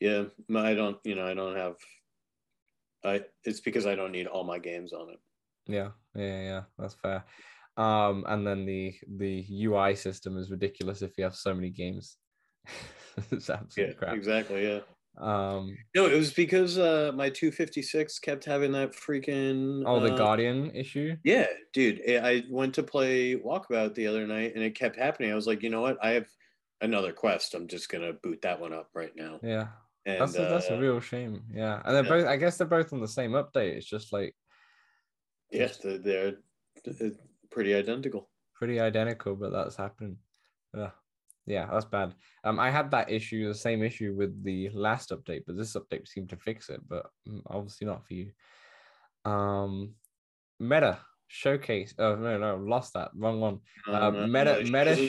[0.00, 0.24] yeah,
[0.56, 0.96] I don't.
[1.04, 1.76] You know, I don't have.
[3.04, 3.22] I.
[3.44, 5.18] It's because I don't need all my games on it.
[5.66, 6.62] Yeah, yeah, yeah.
[6.78, 7.24] That's fair.
[7.80, 12.18] Um, and then the the UI system is ridiculous if you have so many games.
[13.30, 14.14] it's absolute yeah, crap.
[14.14, 14.66] Exactly.
[14.66, 14.80] Yeah.
[15.18, 19.82] Um, no, it was because uh, my 256 kept having that freaking.
[19.86, 21.16] Oh, the uh, Guardian issue.
[21.24, 22.02] Yeah, dude.
[22.06, 25.32] I went to play Walkabout the other night, and it kept happening.
[25.32, 25.96] I was like, you know what?
[26.02, 26.26] I have
[26.82, 27.54] another quest.
[27.54, 29.40] I'm just gonna boot that one up right now.
[29.42, 29.68] Yeah.
[30.04, 31.44] And, that's a, that's uh, a real shame.
[31.52, 32.08] Yeah, and they're yeah.
[32.10, 32.26] both.
[32.26, 33.76] I guess they're both on the same update.
[33.76, 34.34] It's just like.
[35.50, 36.34] Yes, yeah, they're,
[36.84, 37.10] they're
[37.50, 38.28] pretty identical.
[38.54, 40.16] Pretty identical, but that's happening.
[40.76, 40.90] Yeah,
[41.46, 42.14] yeah, that's bad.
[42.44, 46.08] Um, I had that issue, the same issue with the last update, but this update
[46.08, 46.80] seemed to fix it.
[46.88, 48.30] But mm, obviously not for you.
[49.24, 49.94] Um,
[50.58, 50.98] Meta
[51.28, 51.94] showcase.
[51.98, 53.10] Oh no, no, lost that.
[53.14, 53.60] Wrong one.
[53.88, 55.08] Uh, Meta, Meta.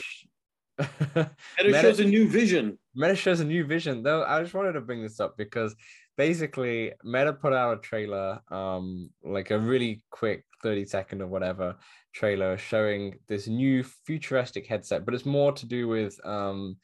[0.78, 1.30] Meta,
[1.62, 2.78] Meta shows a new vision.
[2.94, 4.02] Meta shows a new vision.
[4.02, 5.74] Though I just wanted to bring this up because
[6.16, 11.76] basically Meta put out a trailer, um, like a really quick 30 second or whatever
[12.14, 16.76] trailer showing this new futuristic headset, but it's more to do with um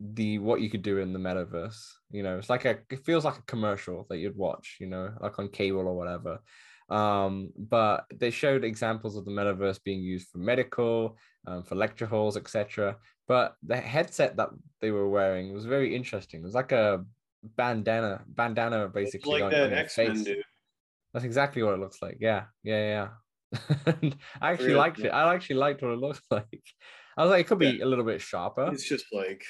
[0.00, 1.78] the what you could do in the metaverse.
[2.10, 5.12] You know, it's like a it feels like a commercial that you'd watch, you know,
[5.20, 6.40] like on cable or whatever
[6.90, 11.16] um, but they showed examples of the metaverse being used for medical
[11.46, 12.94] um, for lecture halls etc
[13.26, 14.50] but the headset that
[14.80, 16.40] they were wearing was very interesting.
[16.40, 17.04] It was like a
[17.56, 20.44] bandana, bandana basically like on, that X-Men dude.
[21.12, 22.18] That's exactly what it looks like.
[22.20, 23.08] Yeah, yeah,
[23.52, 23.60] yeah.
[24.40, 24.78] I actually really?
[24.78, 25.08] liked it.
[25.08, 26.62] I actually liked what it looks like.
[27.16, 27.84] I was like, it could be yeah.
[27.84, 28.70] a little bit sharper.
[28.72, 29.44] It's just like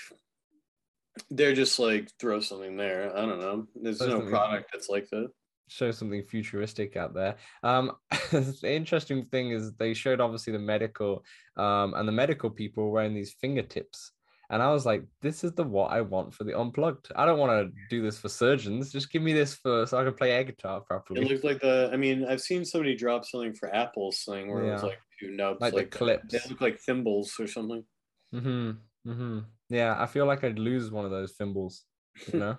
[1.30, 3.16] They're just like throw something there.
[3.16, 3.66] I don't know.
[3.74, 5.28] There's Throw no product that's like that.
[5.68, 7.36] show something futuristic out there.
[7.62, 7.92] Um,
[8.30, 11.24] the interesting thing is they showed obviously the medical,
[11.56, 14.12] um, and the medical people wearing these fingertips,
[14.54, 17.10] and I was like, this is the what I want for the unplugged.
[17.16, 18.92] I don't want to do this for surgeons.
[18.92, 21.22] Just give me this for so I can play air guitar properly.
[21.22, 21.90] It looks like the.
[21.92, 25.30] I mean, I've seen somebody drop something for Apple's thing where it was like two
[25.32, 25.90] nubs, Like the that.
[25.90, 26.32] clips.
[26.32, 27.84] They look like thimbles or something.
[28.32, 28.72] hmm
[29.04, 31.84] hmm Yeah, I feel like I'd lose one of those thimbles.
[32.32, 32.58] You know.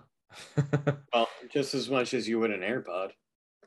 [1.14, 3.14] Well, just as much as you would an AirPod.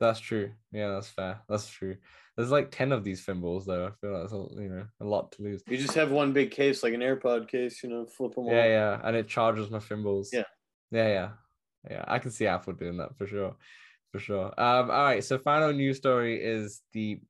[0.01, 0.55] That's true.
[0.71, 1.43] Yeah, that's fair.
[1.49, 1.99] That's true.
[2.39, 3.89] There's like ten of these thimbles though.
[3.89, 5.61] I feel like that's a, you know a lot to lose.
[5.67, 7.83] You just have one big case, like an AirPod case.
[7.83, 8.69] You know, flip them Yeah, all.
[8.69, 10.31] yeah, and it charges my thimbles.
[10.33, 10.45] Yeah.
[10.93, 11.29] yeah, yeah,
[11.91, 12.05] yeah.
[12.07, 13.57] I can see Apple doing that for sure,
[14.13, 14.47] for sure.
[14.57, 15.25] Um, all right.
[15.25, 17.21] So final news story is the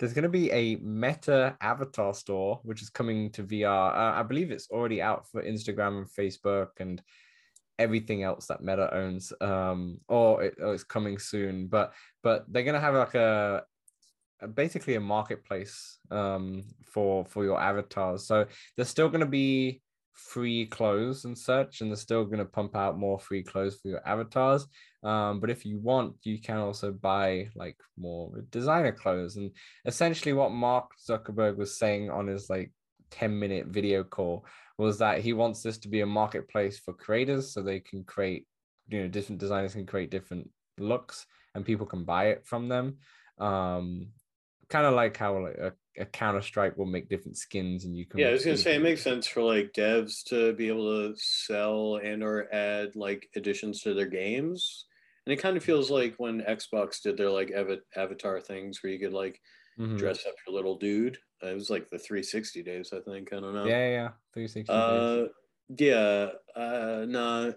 [0.00, 3.94] there's going to be a Meta Avatar store which is coming to VR.
[3.94, 7.00] Uh, I believe it's already out for Instagram and Facebook and
[7.78, 9.32] everything else that Meta owns.
[9.40, 11.68] Um, or, it, or it's coming soon.
[11.68, 11.92] But
[12.22, 13.62] but they're going to have like a-
[14.54, 18.26] basically a marketplace um for for your avatars.
[18.26, 19.82] So there's still going to be
[20.16, 23.88] free clothes and such and they're still going to pump out more free clothes for
[23.88, 24.66] your avatars.
[25.02, 29.36] Um but if you want you can also buy like more designer clothes.
[29.36, 29.50] And
[29.84, 32.72] essentially what mark zuckerberg was saying on his like
[33.10, 34.46] 10 minute video call
[34.78, 38.46] was that he wants this to be a marketplace for creators so they can create
[38.88, 42.98] you know different designers can create different looks and people can buy it from them.
[43.38, 44.08] Um
[44.68, 48.06] kind of like how like a, a counter strike will make different skins and you
[48.06, 51.12] can Yeah, I was gonna say it makes sense for like devs to be able
[51.12, 54.86] to sell and or add like additions to their games.
[55.26, 58.92] And it kind of feels like when Xbox did their like ava- avatar things where
[58.92, 59.40] you could like
[59.76, 60.16] Mhm.
[60.16, 61.18] dress up your little dude.
[61.42, 63.32] It was like the 360 days, I think.
[63.32, 63.68] I don't know.
[63.68, 65.18] yeah yeah, yeah 360 days.
[65.18, 65.28] Uh,
[65.78, 66.32] yeah.
[66.56, 67.56] Uh, not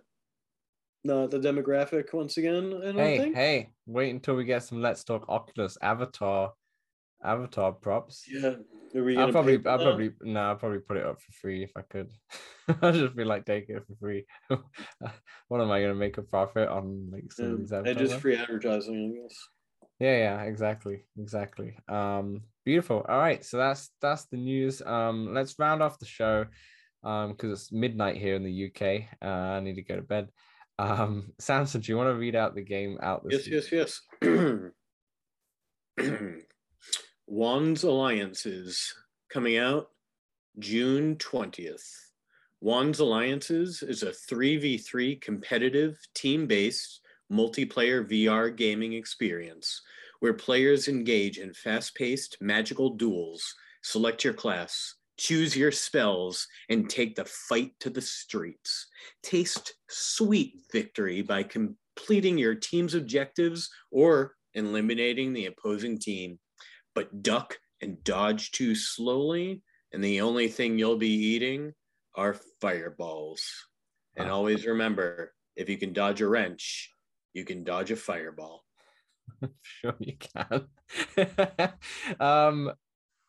[1.04, 2.74] not the demographic once again.
[2.84, 3.40] I don't hey think.
[3.40, 6.54] hey wait until we get some let's talk oculus avatar
[7.24, 8.56] avatar props Yeah.
[9.16, 9.82] I'll probably, I'll that?
[9.84, 12.12] probably, no, I'll probably put it up for free if I could.
[12.82, 14.26] I'll just be like, take it for free.
[15.48, 18.10] what am I gonna make a profit on like some of these Yeah, avatars?
[18.10, 19.38] just free advertising, I guess.
[20.00, 25.58] yeah yeah exactly exactly um beautiful all right so that's that's the news um let's
[25.60, 26.46] round off the show
[27.04, 28.82] um because it's midnight here in the uk
[29.22, 30.30] uh, i need to go to bed
[30.78, 33.62] um samson do you want to read out the game out this Yes, week?
[33.72, 34.22] yes, yes.
[37.32, 38.92] Wands Alliances
[39.32, 39.92] coming out
[40.58, 41.88] June 20th.
[42.60, 47.02] Wands Alliances is a 3v3 competitive, team based,
[47.32, 49.80] multiplayer VR gaming experience
[50.22, 53.54] where players engage in fast paced magical duels,
[53.84, 58.88] select your class, choose your spells, and take the fight to the streets.
[59.22, 66.40] Taste sweet victory by completing your team's objectives or eliminating the opposing team.
[66.96, 69.62] But duck and dodge too slowly,
[69.92, 71.74] and the only thing you'll be eating
[72.16, 73.44] are fireballs.
[74.16, 76.92] And always remember if you can dodge a wrench,
[77.34, 78.64] you can dodge a fireball.
[79.62, 80.68] sure you can
[82.20, 82.72] um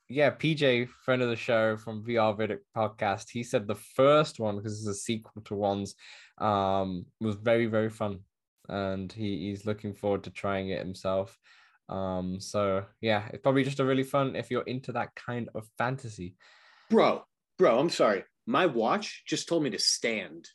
[0.09, 4.57] yeah pj friend of the show from vr Verdict podcast he said the first one
[4.57, 5.95] because it's a sequel to Wands
[6.39, 8.21] um was very very fun
[8.69, 11.39] and he, he's looking forward to trying it himself
[11.91, 15.67] um so yeah it's probably just a really fun if you're into that kind of
[15.77, 16.35] fantasy
[16.89, 17.23] Bro,
[17.59, 18.25] bro, I'm sorry.
[18.47, 20.49] My watch just told me to stand.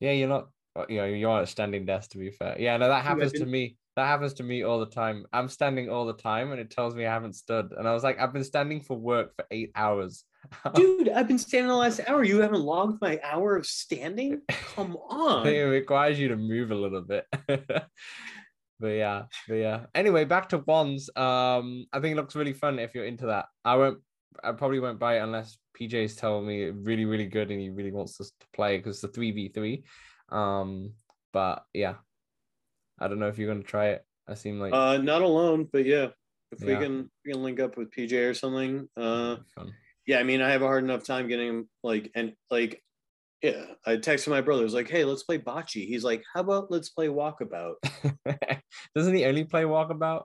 [0.00, 2.76] yeah you're not uh, you know you're at a standing desk to be fair yeah
[2.76, 6.06] no that happens to me that happens to me all the time i'm standing all
[6.06, 8.44] the time and it tells me i haven't stood and i was like i've been
[8.44, 10.24] standing for work for eight hours
[10.74, 12.24] Dude, I've been standing the last hour.
[12.24, 14.40] You haven't logged my hour of standing?
[14.74, 15.46] Come on.
[15.46, 17.24] it requires you to move a little bit
[18.82, 22.78] but yeah but yeah anyway back to wands um i think it looks really fun
[22.78, 23.98] if you're into that i won't
[24.42, 27.70] i probably won't buy it unless pj's telling me it's really really good and he
[27.70, 29.84] really wants us to play because it's a 3v3
[30.30, 30.92] um
[31.32, 31.94] but yeah
[32.98, 35.68] i don't know if you're going to try it i seem like Uh, not alone,
[35.72, 36.08] but yeah.
[36.52, 38.86] If we can we can link up with PJ or something.
[38.94, 39.72] Uh fun.
[40.04, 42.82] yeah, I mean I have a hard enough time getting him like and like
[43.42, 45.86] yeah, I texted my brother, I was like, hey, let's play bocce.
[45.86, 47.74] He's like, how about let's play walkabout?
[48.94, 50.24] Doesn't he only play walkabout?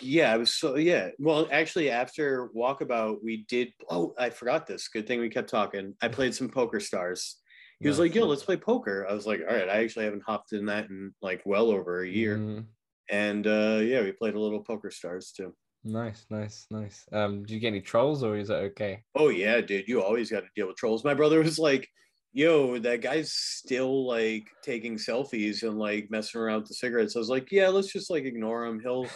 [0.00, 1.10] yeah, I was so yeah.
[1.18, 3.72] Well, actually, after walkabout, we did.
[3.88, 4.88] Oh, I forgot this.
[4.88, 5.94] Good thing we kept talking.
[6.00, 7.38] I played some Poker Stars.
[7.80, 10.04] He was Nice, like, "Yo, let's play poker." I was like, "All right." I actually
[10.04, 12.36] haven't hopped in that in like well over a year.
[12.38, 12.66] Mhm.
[13.10, 15.54] And uh, yeah, we played a little Poker Stars too.
[15.82, 17.06] Nice, nice, nice.
[17.10, 19.02] Um, do you get any trolls or is it okay?
[19.14, 21.04] Oh yeah, dude, you always got to deal with trolls.
[21.04, 21.88] My brother was like,
[22.32, 27.16] yo, that guy's still like taking selfies and like messing around with the cigarettes.
[27.16, 28.80] I was like, yeah, let's just like ignore him.
[28.80, 29.06] He'll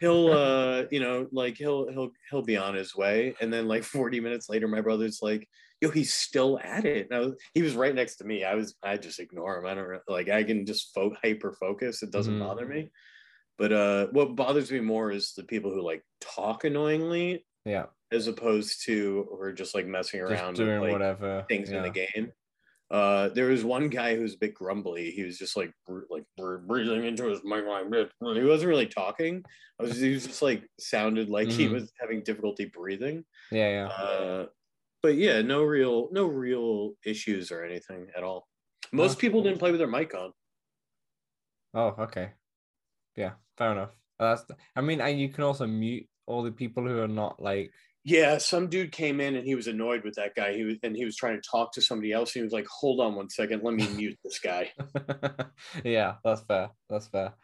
[0.00, 3.82] he'll uh you know like he'll he'll he'll be on his way and then like
[3.84, 5.48] 40 minutes later my brother's like
[5.80, 8.96] yo he's still at it was, he was right next to me i was i
[8.96, 12.40] just ignore him i don't like i can just fo- hyper focus it doesn't Mhm.
[12.40, 12.90] bother me
[13.58, 18.26] but uh what bothers me more is the people who like talk annoyingly Yeah, as
[18.26, 21.76] opposed to or just like messing just around doing with like whatever things yeah.
[21.78, 22.32] in the game.
[22.90, 25.10] Uh, there was one guy who was a bit grumbly.
[25.10, 25.72] He was just like
[26.08, 27.64] like br- breathing into his mic.
[27.66, 28.10] like this.
[28.20, 29.42] He wasn't really talking.
[29.80, 31.72] I was he was just like sounded like he Mhm.
[31.72, 33.24] was having difficulty breathing.
[33.50, 33.86] Yeah, yeah.
[33.88, 34.46] Uh,
[35.02, 38.46] but yeah, no real no real issues or anything at all.
[38.92, 39.20] Most Oh.
[39.20, 40.32] people didn't play with their mic on.
[41.74, 42.32] Oh, okay.
[43.16, 43.90] Yeah, fair enough.
[44.18, 44.44] That's.
[44.76, 47.72] I mean, and you can also mute all the people who are not like.
[48.08, 50.54] Yeah, some dude came in and he was annoyed with that guy.
[50.54, 52.32] He was and he was trying to talk to somebody else.
[52.32, 54.70] He was like, "Hold on one second, let me mute this guy."
[55.84, 56.70] yeah, that's fair.
[56.88, 57.34] That's fair.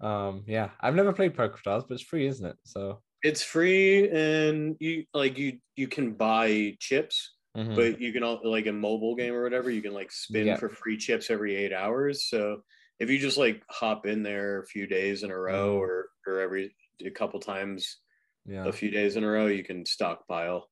[0.00, 2.56] Um, yeah, I've never played Poker Stars, but it's free, isn't it?
[2.64, 3.02] So.
[3.22, 7.74] It's free and you like you you can buy chips mhm.
[7.74, 10.56] but you can all like a mobile game or whatever you can like spin Yeah.
[10.56, 12.60] for free chips every eight hours so
[13.00, 15.80] if you just like hop in there a few days in a row Mm.
[15.80, 17.98] or or every a couple times
[18.46, 18.66] yeah.
[18.66, 20.68] a few days in a row you can stockpile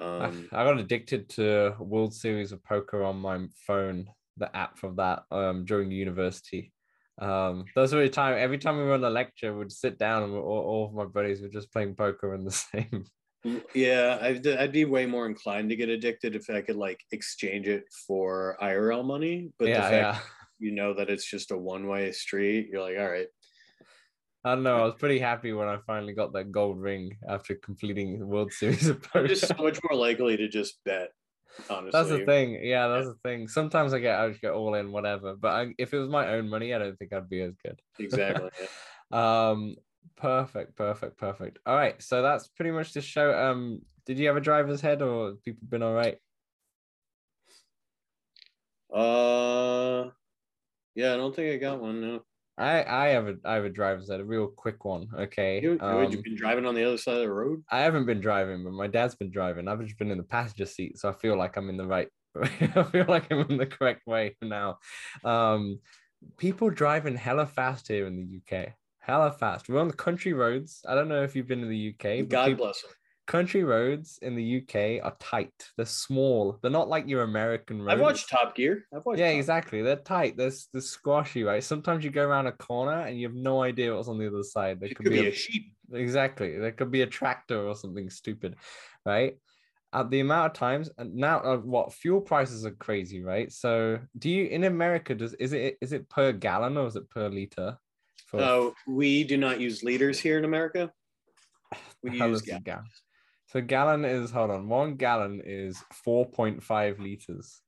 [0.00, 4.78] I, um I got addicted to World Series of Poker on my phone, the app
[4.78, 6.72] for that, um, during university.
[7.20, 8.36] Um, those were the time.
[8.38, 10.94] Every time we were on a lecture, we'd sit down and we're, all, all of
[10.94, 13.04] my buddies were just playing poker in the same.
[13.74, 17.66] yeah I'd, I'd be way more inclined to get addicted if i could like exchange
[17.66, 20.18] it for irl money but the yeah, fact yeah.
[20.60, 23.26] you know that it's just a one-way street you're like all right
[24.44, 24.78] I don't know.
[24.78, 28.52] I was pretty happy when I finally got that gold ring after completing the World
[28.58, 29.28] Series of i'm Poker.
[29.28, 31.10] just so much more likely to just bet
[31.70, 32.58] honestly That's the thing.
[32.64, 33.46] Yeah, that's the thing.
[33.46, 35.36] Sometimes I get I just get all in, whatever.
[35.36, 37.80] But I, if it was my own money, I don't think I'd be as good.
[37.98, 38.66] exactly yeah.
[39.12, 39.76] Um,
[40.16, 41.58] perfect, perfect, perfect.
[41.66, 43.38] All right, so that's pretty much the show.
[43.38, 46.16] Um, did you have a driver's head, or have people been all right?
[48.92, 50.10] Uh,
[50.94, 52.00] yeah, I don't think I got one.
[52.00, 52.24] No,
[52.62, 55.08] I I have a I have a driver's head, a real quick one.
[55.18, 55.60] Okay.
[55.60, 57.62] you, you Um, you've been driving on the other side of the road.
[57.70, 59.68] I haven't been driving, but my dad's been driving.
[59.68, 62.08] I've just been in the passenger seat, so I feel like I'm in the right.
[62.40, 64.78] I feel like I'm in the correct way now.
[65.24, 65.80] Um,
[66.38, 68.74] people driving hella fast here in the UK.
[69.00, 69.68] Hella fast.
[69.68, 70.84] We're on the country roads.
[70.88, 72.28] I don't know if you've been to the UK.
[72.28, 72.92] God people- bless them.
[73.26, 75.52] Country roads in the UK are tight.
[75.76, 76.58] They're small.
[76.60, 77.94] They're not like your American roads.
[77.94, 78.84] I've watched Top Gear.
[78.94, 79.20] I've watched.
[79.20, 79.82] Yeah, Top- exactly.
[79.82, 80.36] They're tight.
[80.36, 81.62] They're, they're squashy, right?
[81.62, 84.42] Sometimes you go around a corner and you have no idea what's on the other
[84.42, 84.80] side.
[84.80, 85.74] There It could be a sheep.
[85.92, 86.58] exactly.
[86.58, 88.56] There could be a tractor or something stupid,
[89.06, 89.36] right?
[89.94, 93.52] At the amount of times and now, uh, what fuel prices are crazy, right?
[93.52, 97.10] So, do you in America does is it is it per gallon or is it
[97.10, 97.76] per liter?
[98.26, 100.90] For So we do not use liters here in America.
[102.02, 102.64] We use gallons.
[102.64, 102.84] gallon?
[103.52, 107.60] So gallon is hold on, one gallon is four point five liters.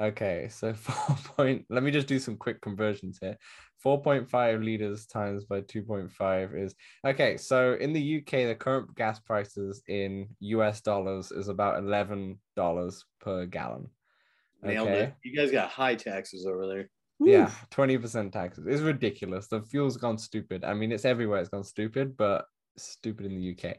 [0.00, 1.66] Okay, so four point.
[1.68, 3.36] Let me just do some quick conversions here.
[3.82, 6.74] Four point five liters times by two point five is
[7.06, 7.36] okay.
[7.36, 13.04] So in the UK, the current gas prices in US dollars is about eleven dollars
[13.20, 13.90] per gallon.
[14.62, 15.14] Nailed it.
[15.22, 16.88] You guys got high taxes over there.
[17.18, 18.64] Yeah, twenty percent taxes.
[18.66, 19.48] It's ridiculous.
[19.48, 20.64] The fuel's gone stupid.
[20.64, 21.40] I mean, it's everywhere.
[21.40, 22.46] It's gone stupid, but
[22.78, 23.76] stupid in the UK.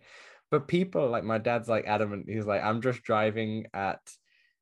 [0.52, 2.30] But people like my dad's like adamant.
[2.30, 4.00] He's like, I'm just driving at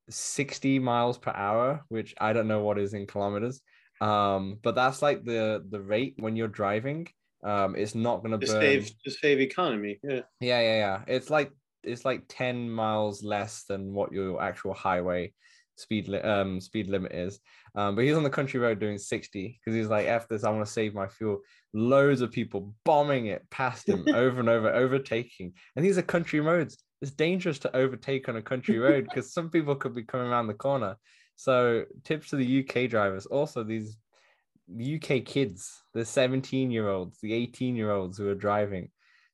[0.10, 3.62] sixty miles per hour, which I don't know what is in kilometers.
[4.00, 7.08] Um, but that's like the the rate when you're driving.
[7.44, 8.62] Um, it's not gonna To burn.
[8.62, 10.00] save to save economy.
[10.04, 10.22] Yeah.
[10.40, 11.04] Yeah, yeah, yeah.
[11.08, 11.52] It's like
[11.84, 15.34] it's like 10 miles less than what your actual highway
[15.80, 17.40] speed li- um speed limit is.
[17.76, 20.50] Um, but he's on the country road doing 60 because he's like, F this, I
[20.50, 21.40] want to save my fuel.
[21.74, 25.54] Loads of people bombing it past him over and over, overtaking.
[25.76, 26.78] And these are country roads.
[27.02, 30.48] It's dangerous to overtake on a country road because some people could be coming around
[30.48, 30.98] the corner.
[31.36, 33.26] So tips to the UK drivers.
[33.26, 33.98] Also, these
[34.70, 38.90] UK kids, the 17 year olds, the 18 year olds who are driving,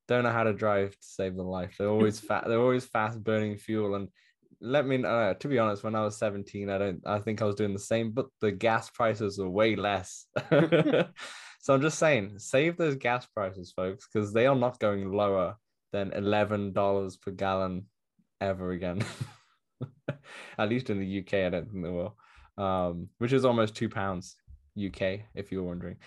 [0.08, 1.76] don't know how to drive to save their life.
[1.78, 2.46] They're always fat.
[2.48, 3.96] They're always fast burning fuel.
[3.96, 4.10] And
[4.66, 5.34] let me know.
[5.40, 7.02] To be honest, when I was 17, I don't.
[7.06, 10.26] I think I was doing the same, but the gas prices are way less.
[10.50, 15.56] so I'm just saying, save those gas prices, folks, because they are not going lower
[15.94, 17.86] than eleven dollars per gallon
[18.42, 19.04] ever again.
[20.58, 22.18] At least in the UK, I don't think they will.
[22.58, 24.36] Um, which is almost two pounds
[24.78, 25.98] UK, if you were wondering.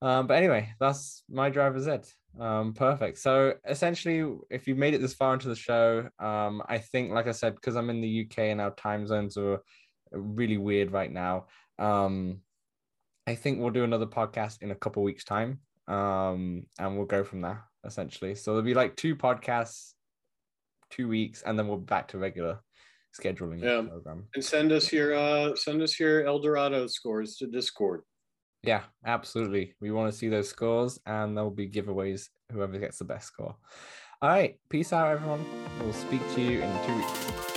[0.00, 2.06] Um, but anyway, that's my driver's ed.
[2.38, 3.18] Um, perfect.
[3.18, 7.26] So essentially, if you made it this far into the show, um, I think, like
[7.26, 9.60] I said, because I'm in the UK and our time zones are
[10.12, 11.46] really weird right now.
[11.78, 12.40] Um,
[13.26, 17.24] I think we'll do another podcast in a couple weeks' time, um, and we'll go
[17.24, 18.34] from there essentially.
[18.34, 19.92] So there'll be like two podcasts,
[20.90, 22.60] two weeks, and then we'll be back to regular
[23.18, 23.82] scheduling Yeah.
[23.88, 24.26] program.
[24.34, 28.02] And send us your uh send us your Eldorado scores to Discord.
[28.66, 29.74] Yeah, absolutely.
[29.80, 32.28] We want to see those scores, and there'll be giveaways.
[32.50, 33.56] Whoever gets the best score.
[34.22, 35.44] All right, peace out, everyone.
[35.80, 37.53] We'll speak to you in two weeks.